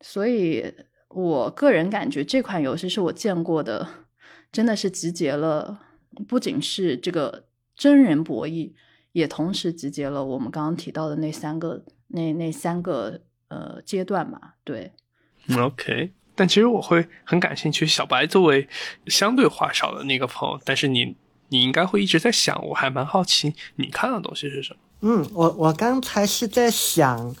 [0.00, 0.74] 所以
[1.08, 3.88] 我个人感觉这款游戏是我见过的，
[4.52, 5.80] 真的是集结了
[6.26, 7.44] 不仅是这个
[7.76, 8.72] 真人博弈，
[9.12, 13.20] 也同时集结了我们刚刚提到的那三个那那三个。
[13.50, 14.92] 呃，阶段嘛，对
[15.58, 16.12] ，OK。
[16.34, 18.68] 但其实我会很感兴趣，小白作为
[19.06, 21.16] 相对话少的那个朋友，但是你
[21.48, 24.80] 你应该会一直在想，我还蛮好奇你看的东西是什么。
[25.00, 27.34] 嗯，我我刚才是在想，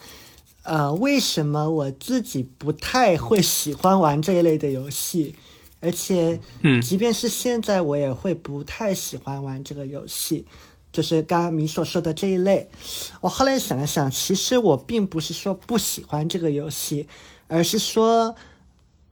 [0.68, 5.34] 呃，为什么我自己不太会喜欢玩这一类的游戏，
[5.80, 10.44] 而且，嗯，即便是现在，我也会不太喜欢玩这个游戏。
[10.92, 12.68] 就是刚刚你所说的这一类，
[13.22, 17.08] 我后来想了想，其实我并不是说不喜欢这个游戏，
[17.46, 18.34] 而是说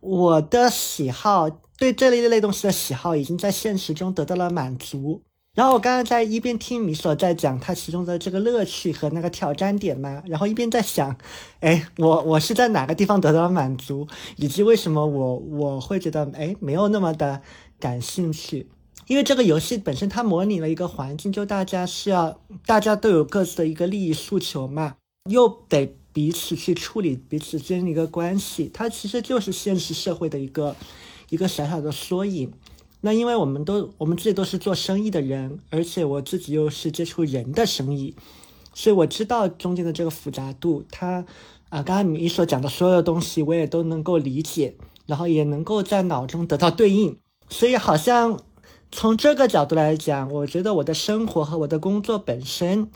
[0.00, 1.48] 我的喜好
[1.78, 5.22] 对这类类东西的喜好已经在现实中得到了满足。
[5.56, 11.16] 然后我刚刚在一边听米索在讲他其中的这个乐趣和那个挑战点嘛，然后一边在想，
[11.60, 14.06] 哎，我我是在哪个地方得到了满足，
[14.36, 17.40] 以及为什么我我会觉得哎没有那么的
[17.80, 18.68] 感兴趣。
[19.06, 24.96] 因为这个游戏本身它模拟了一个环境，就大家是要大家都有各自的一个利益诉求嘛，
[25.30, 30.76] 又得彼此去处理彼此之间的一个关系，它其实就是现实社会的一个
[31.30, 32.52] 一个小小的缩影。
[33.00, 38.14] 那因为我们都我们自己都是做生意的人，而且我自己又是接触人的生意，
[38.74, 40.84] 所以我知道中间的这个复杂度。
[40.90, 41.24] 它
[41.68, 47.18] 啊，刚刚你所讲的所有东西，我也都能够理解，然后也能够在脑中得到对应，
[47.48, 48.40] 所以好像。
[48.92, 52.88] 从这个角度来讲，我觉得我的生活和我的工作本身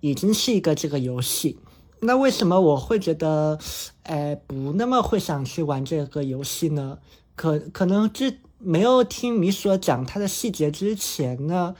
[0.00, 1.58] 已经是一个这个游戏。
[2.00, 3.58] 那为什么我会觉得，
[4.02, 6.98] 哎，不那么会想去玩这个游戏呢？
[7.34, 8.30] 可可能这
[8.60, 11.74] 没有听米所讲它的细节之前呢，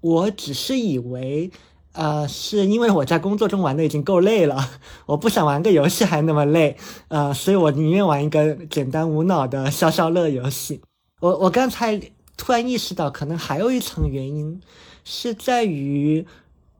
[0.00, 1.50] 我只是以为，
[1.92, 4.70] 呃，是因为我在工作中玩的已经够累了，
[5.06, 6.76] 我不想玩个游戏还那么累，
[7.08, 10.82] 呃，所以我宁愿玩一个简单无脑的消消乐游戏。
[11.20, 12.00] 我我刚才。
[12.38, 14.60] 突然意识到，可能还有一层原因，
[15.04, 16.26] 是在于，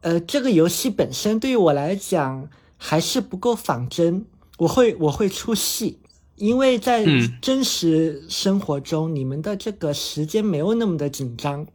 [0.02, 4.26] 呃，这个游戏本身对于我来讲还是不够仿真。
[4.58, 5.98] 我会我会出戏，
[6.36, 7.04] 因为在
[7.40, 11.66] 真实生活中，你们的这个时间没有那么的紧张，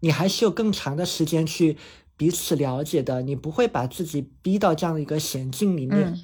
[0.00, 1.76] 你还是有更长的时间去
[2.16, 6.20] 彼此了解的，你不会把自己逼到这样的一个险境里面。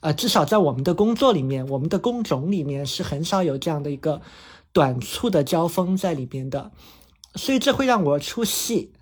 [0.00, 4.20] 呃，至少在我们的工作里面，我们的工种里面是很少有这样的一个
[4.72, 6.72] 短促的交锋在里边的，
[7.36, 8.92] 所以这会让我出戏。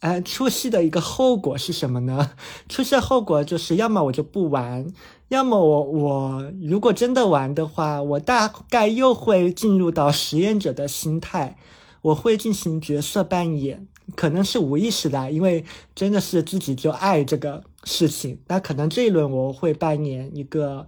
[0.00, 2.32] 呃，出戏的一个后果是什么呢？
[2.68, 4.86] 出戏的后果就是，要么我就不玩，
[5.30, 11.56] 要么我我如果真的玩的话，我大概又会进入到实验者的心态，
[12.02, 18.38] 我会进行角色扮演，可能是无意识的，因为真的是自己就爱这个事情。
[18.48, 20.86] 那可能这一轮我会扮演一个，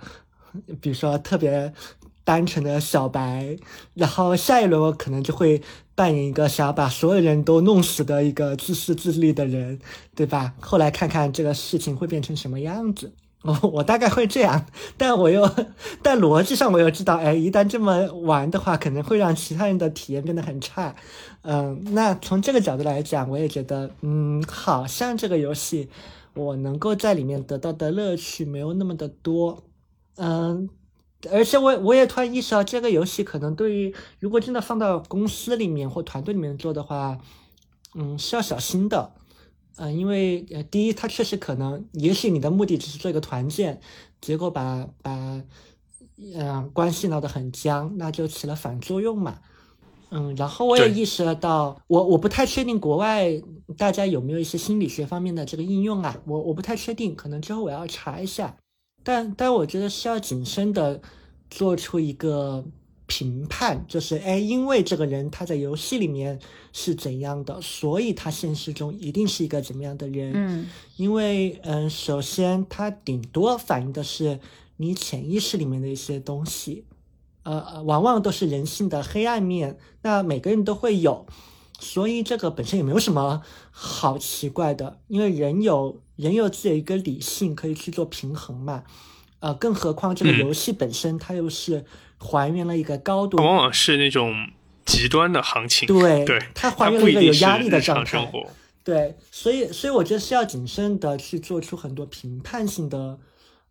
[0.80, 1.72] 比如说特别。
[2.24, 3.56] 单纯的小白，
[3.94, 5.60] 然后下一轮我可能就会
[5.96, 9.80] 扮演一个想要把所有人都弄死的一个自私自利的人，
[10.14, 10.54] 对吧？
[10.60, 13.12] 后来看看这个事情会变成什么样子。
[13.42, 14.66] 我 我大概会这样，
[14.96, 15.48] 但我又
[16.02, 20.94] 但逻辑上我又知道，哎，一旦这么玩的话，可能会让其他人的体验变得很差。
[21.42, 25.88] 嗯，那从这个角度来讲，我也觉得，嗯，好像这个游戏
[26.34, 29.62] 我能够在里面得到的乐趣没有那么的多。
[30.16, 30.68] 嗯。
[31.30, 37.16] 而且我我也突然意识到，这个游戏可能对于如果真的放到公司里面或团队里面做的话，
[37.94, 39.12] 嗯，是要小心的，
[39.76, 43.80] 嗯，因为呃，第一，它确实可能，也许你的目的只是做一个团建，
[44.20, 45.42] 结果把把
[46.18, 49.38] 嗯关系闹得很僵，那就起了反作用嘛，
[50.10, 53.40] 嗯，然后我也意识到，我我不太确定国外
[53.76, 58.56] 大家有没有一些心理学方面的这个应用啊，我我不太确定，可能之后我要查一下。
[59.02, 61.00] 但但我觉得是要谨慎的
[61.50, 62.64] 做出一个
[63.12, 66.38] 评判，就是哎，因为这个人他在游戏里面
[66.72, 70.32] 是怎样的，所以他现实中一定是一个怎么样的人。
[70.34, 74.40] 嗯，因为嗯，首先他顶多反映的是
[74.78, 76.86] 你潜意识里面的一些东西，
[77.42, 81.26] 呃，往往都是人性的黑暗面，那每个人都会有，
[81.78, 86.00] 所以这个本身也没有什么好奇怪的，因为人有。
[86.16, 88.84] 人有自己的一个理性，可以去做平衡嘛？
[89.40, 91.84] 呃，更何况这个游戏本身，它又是
[92.22, 94.48] 还原了一个高度，往往是那种
[94.86, 95.88] 极端的行情。
[95.88, 98.30] 对，对，它还原了一个有压力的状态。
[98.84, 103.18] 对，所以，所以我觉得是要谨慎的去做出很多评判性的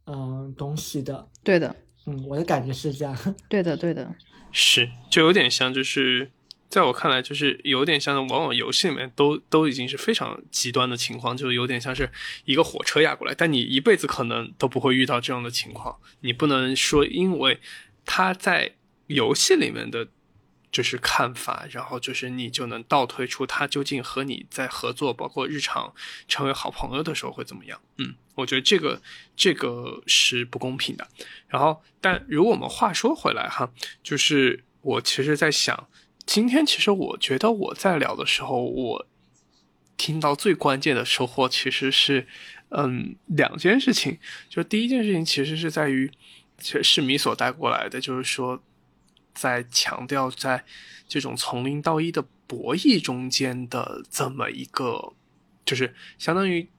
[0.06, 1.28] 嗯东西的。
[1.44, 1.76] 对的，
[2.06, 3.18] 嗯，我的感觉是这样。
[3.48, 4.14] 对的，对的，
[4.52, 6.32] 是，就有点像就是。
[6.72, 12.10] 在我看来，就是有点像，往往游戏里面都都已经是非常极端的情况，就有点像是
[12.45, 15.98] 一个火车压过来，但你一辈子可能都不会遇到这样的情况。
[16.22, 17.60] 你不能说，因为
[18.06, 18.76] 他在
[19.07, 20.07] 游戏里面的
[20.72, 25.94] 就是看法，然后就是你就能倒推出他究竟和你在合作，包括日常
[26.28, 27.82] 成为好朋友的时候会怎么样。
[27.98, 29.02] 嗯，我觉得这个
[29.36, 31.07] 这个是不公平的。
[31.48, 33.72] 然后，但如果我们话说回来哈，
[34.02, 35.88] 就是我其实在想。
[36.23, 39.07] 今天其实我觉得我在聊的时候，我
[39.98, 42.28] 听到最关键的收获其实是，
[42.69, 44.19] 嗯，两件事情。
[44.48, 46.10] 就第一件事情其实是在于，
[46.61, 48.61] 是米所带过来的，就是说，
[49.33, 50.63] 在强调在
[51.07, 55.13] 这种从零到一的博弈中间的这么一个，
[55.65, 56.69] 就是相当于。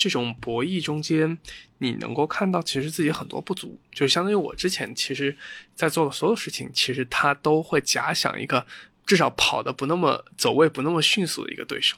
[0.00, 1.36] 这种博弈中间，
[1.78, 5.36] 你能够看到其实自己很多不足，就相当于我之前其实，
[5.74, 8.64] 在做的所有事情，其实他都会假想一个
[9.04, 11.96] 至少跑的不那么走位不那么迅速的一个对手，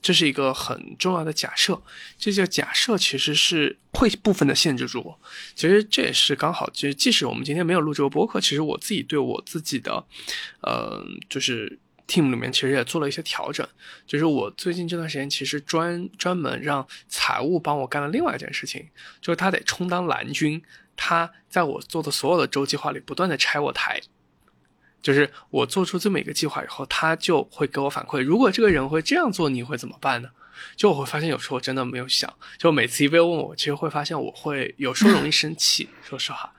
[0.00, 1.80] 这是一个很重要的假设。
[2.18, 5.20] 这些假设其实是会部分的限制住我。
[5.54, 10.04] 其实这也是刚好，其实即使我们今天没有录这个播客，其实我自己对我自己的，
[10.62, 11.78] 呃，就是。
[12.08, 13.68] team 里面其实也做了一些调整，
[14.06, 18.86] 就是我最近这段时间其实专专门让财务帮我干了另外一件事情，
[19.20, 20.62] 就是他得充当蓝军，
[20.94, 24.00] 他在我做的所有的周计划里不断的拆我台，
[25.02, 30.28] 就是我做出这么一个计划以后，他就会给我反馈，如果这个人会这样做，你会怎么办呢？
[30.76, 36.52] 就我会发现有时候我真的没有想，就每次一被问我，其实会发现我会有时候容易生气，说实话，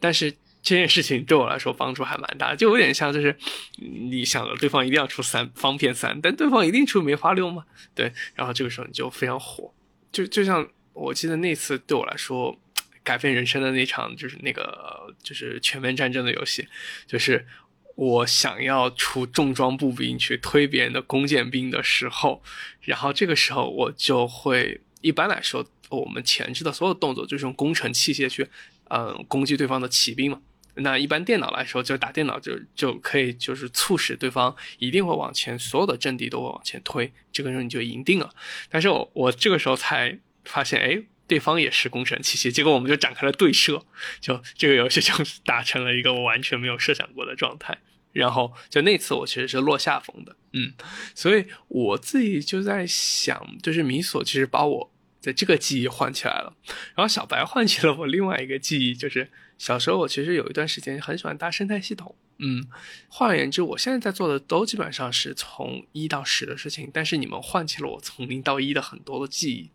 [0.00, 0.34] 但是。
[0.66, 3.36] 这件事情对我来说帮助还蛮大，就有点像就是
[3.76, 7.66] 你想着对方一定要出三方片三，但对方一定出梅花六吗？
[7.94, 9.70] 对，然后这个时候你就非常火，
[10.10, 12.58] 就就像我记得那次对我来说
[13.02, 16.66] 改变人生的那场就是那个就是全面战争的游戏，
[17.06, 17.46] 就是
[17.94, 22.42] 我想要出重装步兵去推别人的弓箭兵的时候，
[22.80, 28.48] 然后这个时候我就会一般来说我们前置的所有动作就是用工程器械去
[28.88, 30.40] 嗯攻击对方的骑兵嘛。
[30.76, 38.34] 那一般电脑来说，就打电脑就就可以，就是促使对方一定会往前，所有的阵地都会往前推，这个时候你就赢定了。
[38.68, 41.00] 但是我我这个时候才发现，哎，
[41.34, 43.84] 对方也是工程器械，结果我们就展开了对射，
[44.20, 45.12] 就这个游戏就
[45.44, 47.76] 打成了一个我完全没有设想过的状态。
[48.12, 50.72] 然后就那次我其实是落下风的，嗯，
[51.12, 56.54] 所以我自己就在想，就是米索其实把我的这个记忆唤起来了，
[56.94, 59.28] 然后小白唤起了我另外一个记忆，就是
[59.58, 62.64] 小时候我其实有一段时间很喜欢搭生态系统，嗯，
[63.08, 69.70] 换而言之，我现在在做的都基本上是从一到十的事情，但是你们唤起了我从零到一的很多的记忆，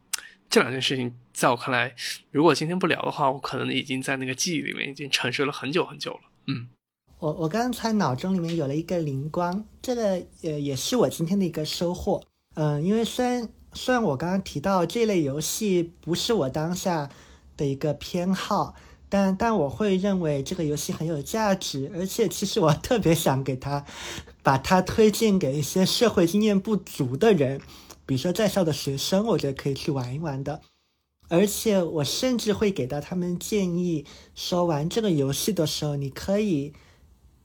[0.50, 1.96] 这两件事情在我看来，
[2.32, 6.68] 如果今天不聊的话，我可能已经在那个记忆里面已经沉睡了很久很久了，嗯。
[7.20, 12.24] 我我刚才脑中里面有了一个灵光，这个呃也是我今天的一个收获。
[12.56, 17.10] 嗯，因为虽然虽然我刚刚提到这类游戏不是我当下
[17.58, 18.74] 的一个偏好，
[19.10, 23.86] 但但我会认为这个游戏很有价值，而且其实我特别想给他
[24.42, 27.60] 把它推荐给一些社会经验不足的人，
[28.10, 30.62] 比如说在校的学生，我觉得可以去玩一玩的。
[31.28, 34.04] 而且我甚至会给到他们建议，
[34.34, 36.74] 说玩这个游戏的时候，你可以。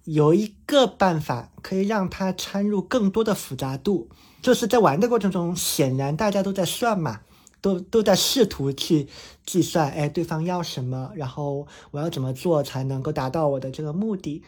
[0.05, 4.11] 有一个办法可以让它掺入更多的复杂度，
[4.43, 7.23] 就是在玩的过程中，显然大家都在算嘛，
[7.62, 9.09] 都都在试图去
[9.47, 14.43] 计算，哎，对方要什么，然后我要怎么做才能够达到我的这个目的。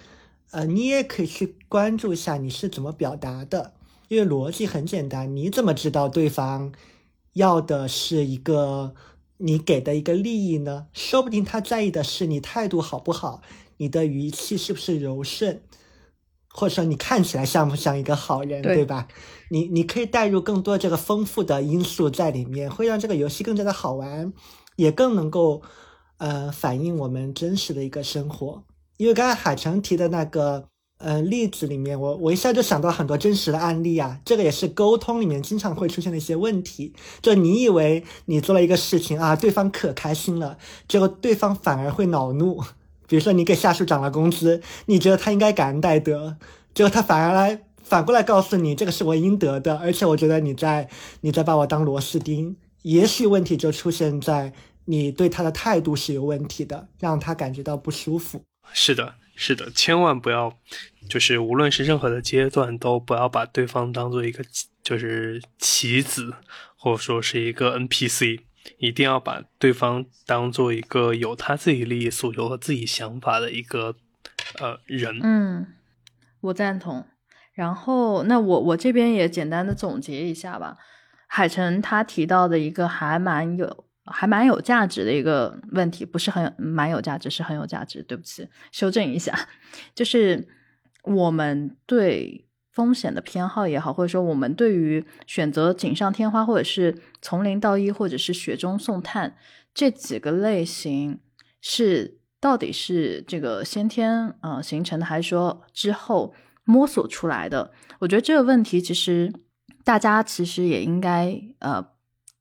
[0.51, 3.73] 呃，你也可以去关注一下你是怎么表达的，
[4.09, 6.73] 因为逻辑很简单，你怎么知道对方
[7.33, 8.95] 要的是一个
[9.39, 10.87] 你给的一个利益呢？
[10.93, 13.43] 说不定他在意的是你态度好不好。
[13.79, 15.61] 你的语气是不是柔顺，
[16.49, 19.07] 或者说你看起来像不像一个好人，对吧？
[19.51, 24.33] 你你可以带入更多这个丰富的因素在里面，会让这个游戏更加的好玩，
[24.77, 25.61] 也更能够
[26.17, 28.65] 呃反映我们真实的一个生活。
[28.97, 34.21] 因为刚才海城提的那个呃例子里面，我我一下就想到很多真实的案例啊。
[34.25, 40.59] 这个也是沟通里面经常会出现的一些问题，就你以为你做了一个事情啊，对方可开心了，
[40.89, 42.63] 结果对方反而会恼怒。
[43.09, 46.37] 比如说，你给下属涨了工资，你觉得他应该感恩戴德，
[46.75, 50.89] 结果他反而来反过来告诉你，这个是我应得的，而且我觉得你在
[51.21, 52.57] 你在把我当螺丝钉。
[52.83, 54.53] 也许问题就出现在
[54.87, 58.41] 你对他的态度是有问题的，让他感觉到不舒服。
[58.73, 60.59] 是的，是的，千万不要，
[61.09, 64.43] 就是无论是任何的阶段，都不要把对方当做一个
[64.83, 66.35] 就是棋子，
[66.77, 68.41] 或者说是一个 NPC。
[68.79, 73.95] 一定要把对方当做一个有他自己利益诉求和自己想法的一个
[74.59, 75.21] 呃人。
[75.23, 75.69] 嗯，
[76.41, 77.07] 我赞同。
[77.55, 80.77] 然后，那我我这边也简单的总结一下吧。
[81.29, 88.03] 海晨他提到的一个还蛮有还蛮有价值的一个问题，不是很蛮有价值，是很有价值。
[88.03, 89.49] 对不起，修正一下，
[89.95, 90.49] 就是
[91.05, 92.43] 我们对。
[92.77, 99.35] 风险的偏好也好，或者说我们对于选择锦上添花，或者是从零到一，或者是雪中送炭
[99.73, 101.19] 这几个类型，
[101.63, 106.35] 是到底是这个先天呃形成的，还是说之后
[106.65, 107.73] 摸索出来的？
[108.01, 109.33] 我觉得这个问题其实
[109.83, 111.83] 大家其实也应该呃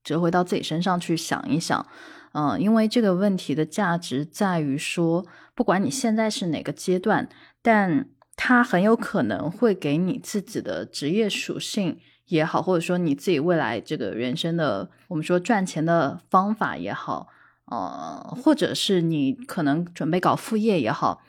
[0.06, 1.86] 折回到自己身上去想一想，
[2.34, 7.28] 嗯，因为这个问题的价值在于说，不管你现在是哪个阶段，
[7.62, 8.08] 但
[8.38, 17.28] 它很有可能会给你自己的职业属性也好，或者说你自己未来这个人生的我们说赚钱的方法也好，
[17.66, 21.24] 呃，或者是你可能准备搞副业也好，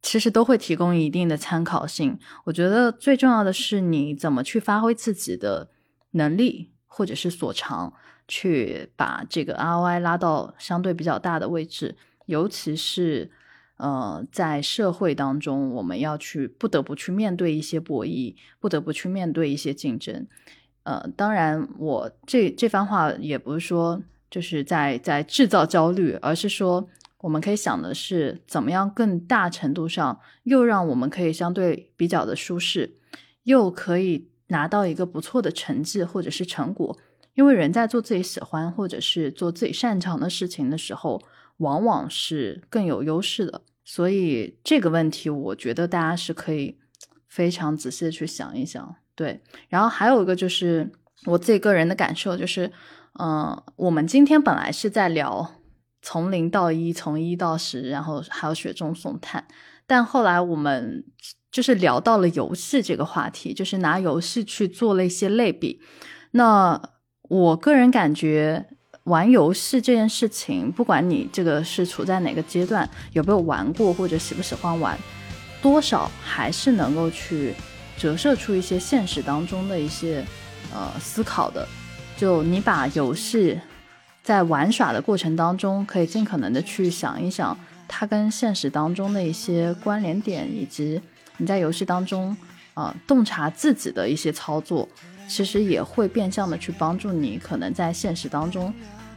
[0.00, 2.18] 其实都会提供一定的参考性。
[2.44, 5.68] 我觉得最重要的是你怎么去发挥自己的
[6.12, 7.92] 能力或者是所长，
[8.26, 11.96] 去把这个 ROI 拉到相对比较大的位置，
[12.26, 13.30] 尤其是。
[13.78, 20.24] 呃，在社会当中，我们要去不得不去面对一些博弈，不得不去面对一些竞争。
[20.84, 24.00] 呃，当然，我这这番话也不是说
[24.30, 26.88] 就是在在制造焦虑，而是说
[27.22, 32.98] 我们可以想的是，怎么样更大程度上又让我们可以相对比较的舒适，
[33.42, 36.96] 又可以拿到一个不错的成绩或者是成果。
[37.34, 41.20] 因为人在做自己喜欢或者是做自己擅长的事情的时候，
[41.58, 43.62] 往往是更有优势的。
[43.84, 46.78] 所以这个问题，我觉得大家是可以
[47.28, 49.42] 非常仔细的去想一想，对。
[49.68, 50.90] 然后还有一个就是
[51.26, 52.70] 我自己个人的感受，就是，
[53.18, 55.50] 嗯，我们今天本来是在聊
[56.00, 59.46] 从零到一，从一到十，然后还有雪中送炭，
[59.86, 61.04] 但后来我们
[61.50, 65.80] 就是聊到了游戏这个话题，就是拿游戏去做了一些类比。
[66.32, 66.80] 那
[67.32, 68.66] 我个人感觉。
[69.04, 74.96] 玩游戏这件事情，不管你这个是处在哪个阶段，有没有玩过或者喜不喜欢玩，
[75.60, 77.52] 多少还是能够去
[77.96, 80.24] 折射出一些现实当中的一些
[80.72, 81.66] 呃思考的。
[82.16, 83.60] 就你把游戏
[84.22, 91.02] 在玩耍的过程当中，可以尽可能的去想一想它跟现实当中的一些关联点，以及
[91.38, 92.36] 你在游戏当中
[92.74, 94.88] 啊洞察自己的一些操作，
[95.28, 98.72] 其实也会变相的去帮助你，可能在现实当中。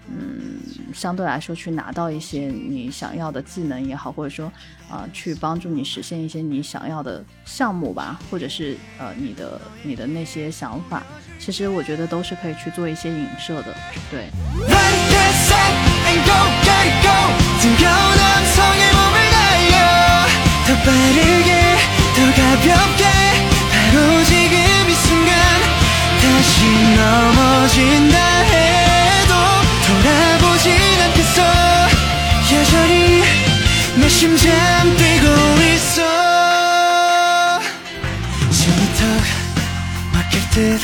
[0.07, 0.60] 嗯，
[0.94, 4.52] 相对来说，去拿到一些你想要的技能也好，或者说，
[4.88, 11.02] 啊，去帮助你实现一些你想要的项目吧，或者是呃，你的你的那些想法，
[11.40, 13.76] 其实我觉得都是可以去做一些影射的，
[14.11, 14.30] 对。
[26.95, 29.33] 넘어진다 해도
[29.87, 30.71] 돌아보진
[31.03, 31.43] 않겠어.
[32.53, 33.23] 여전히
[33.97, 34.49] 내 심장
[34.97, 35.25] 뛰고
[35.73, 36.01] 있어.
[38.51, 39.03] 숨이 턱
[40.13, 40.79] 막힐 듯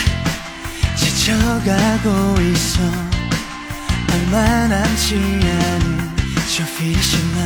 [0.95, 2.81] 지쳐가고 있어.
[4.13, 6.11] 얼마 남지 않은
[6.55, 7.41] 저 피신 날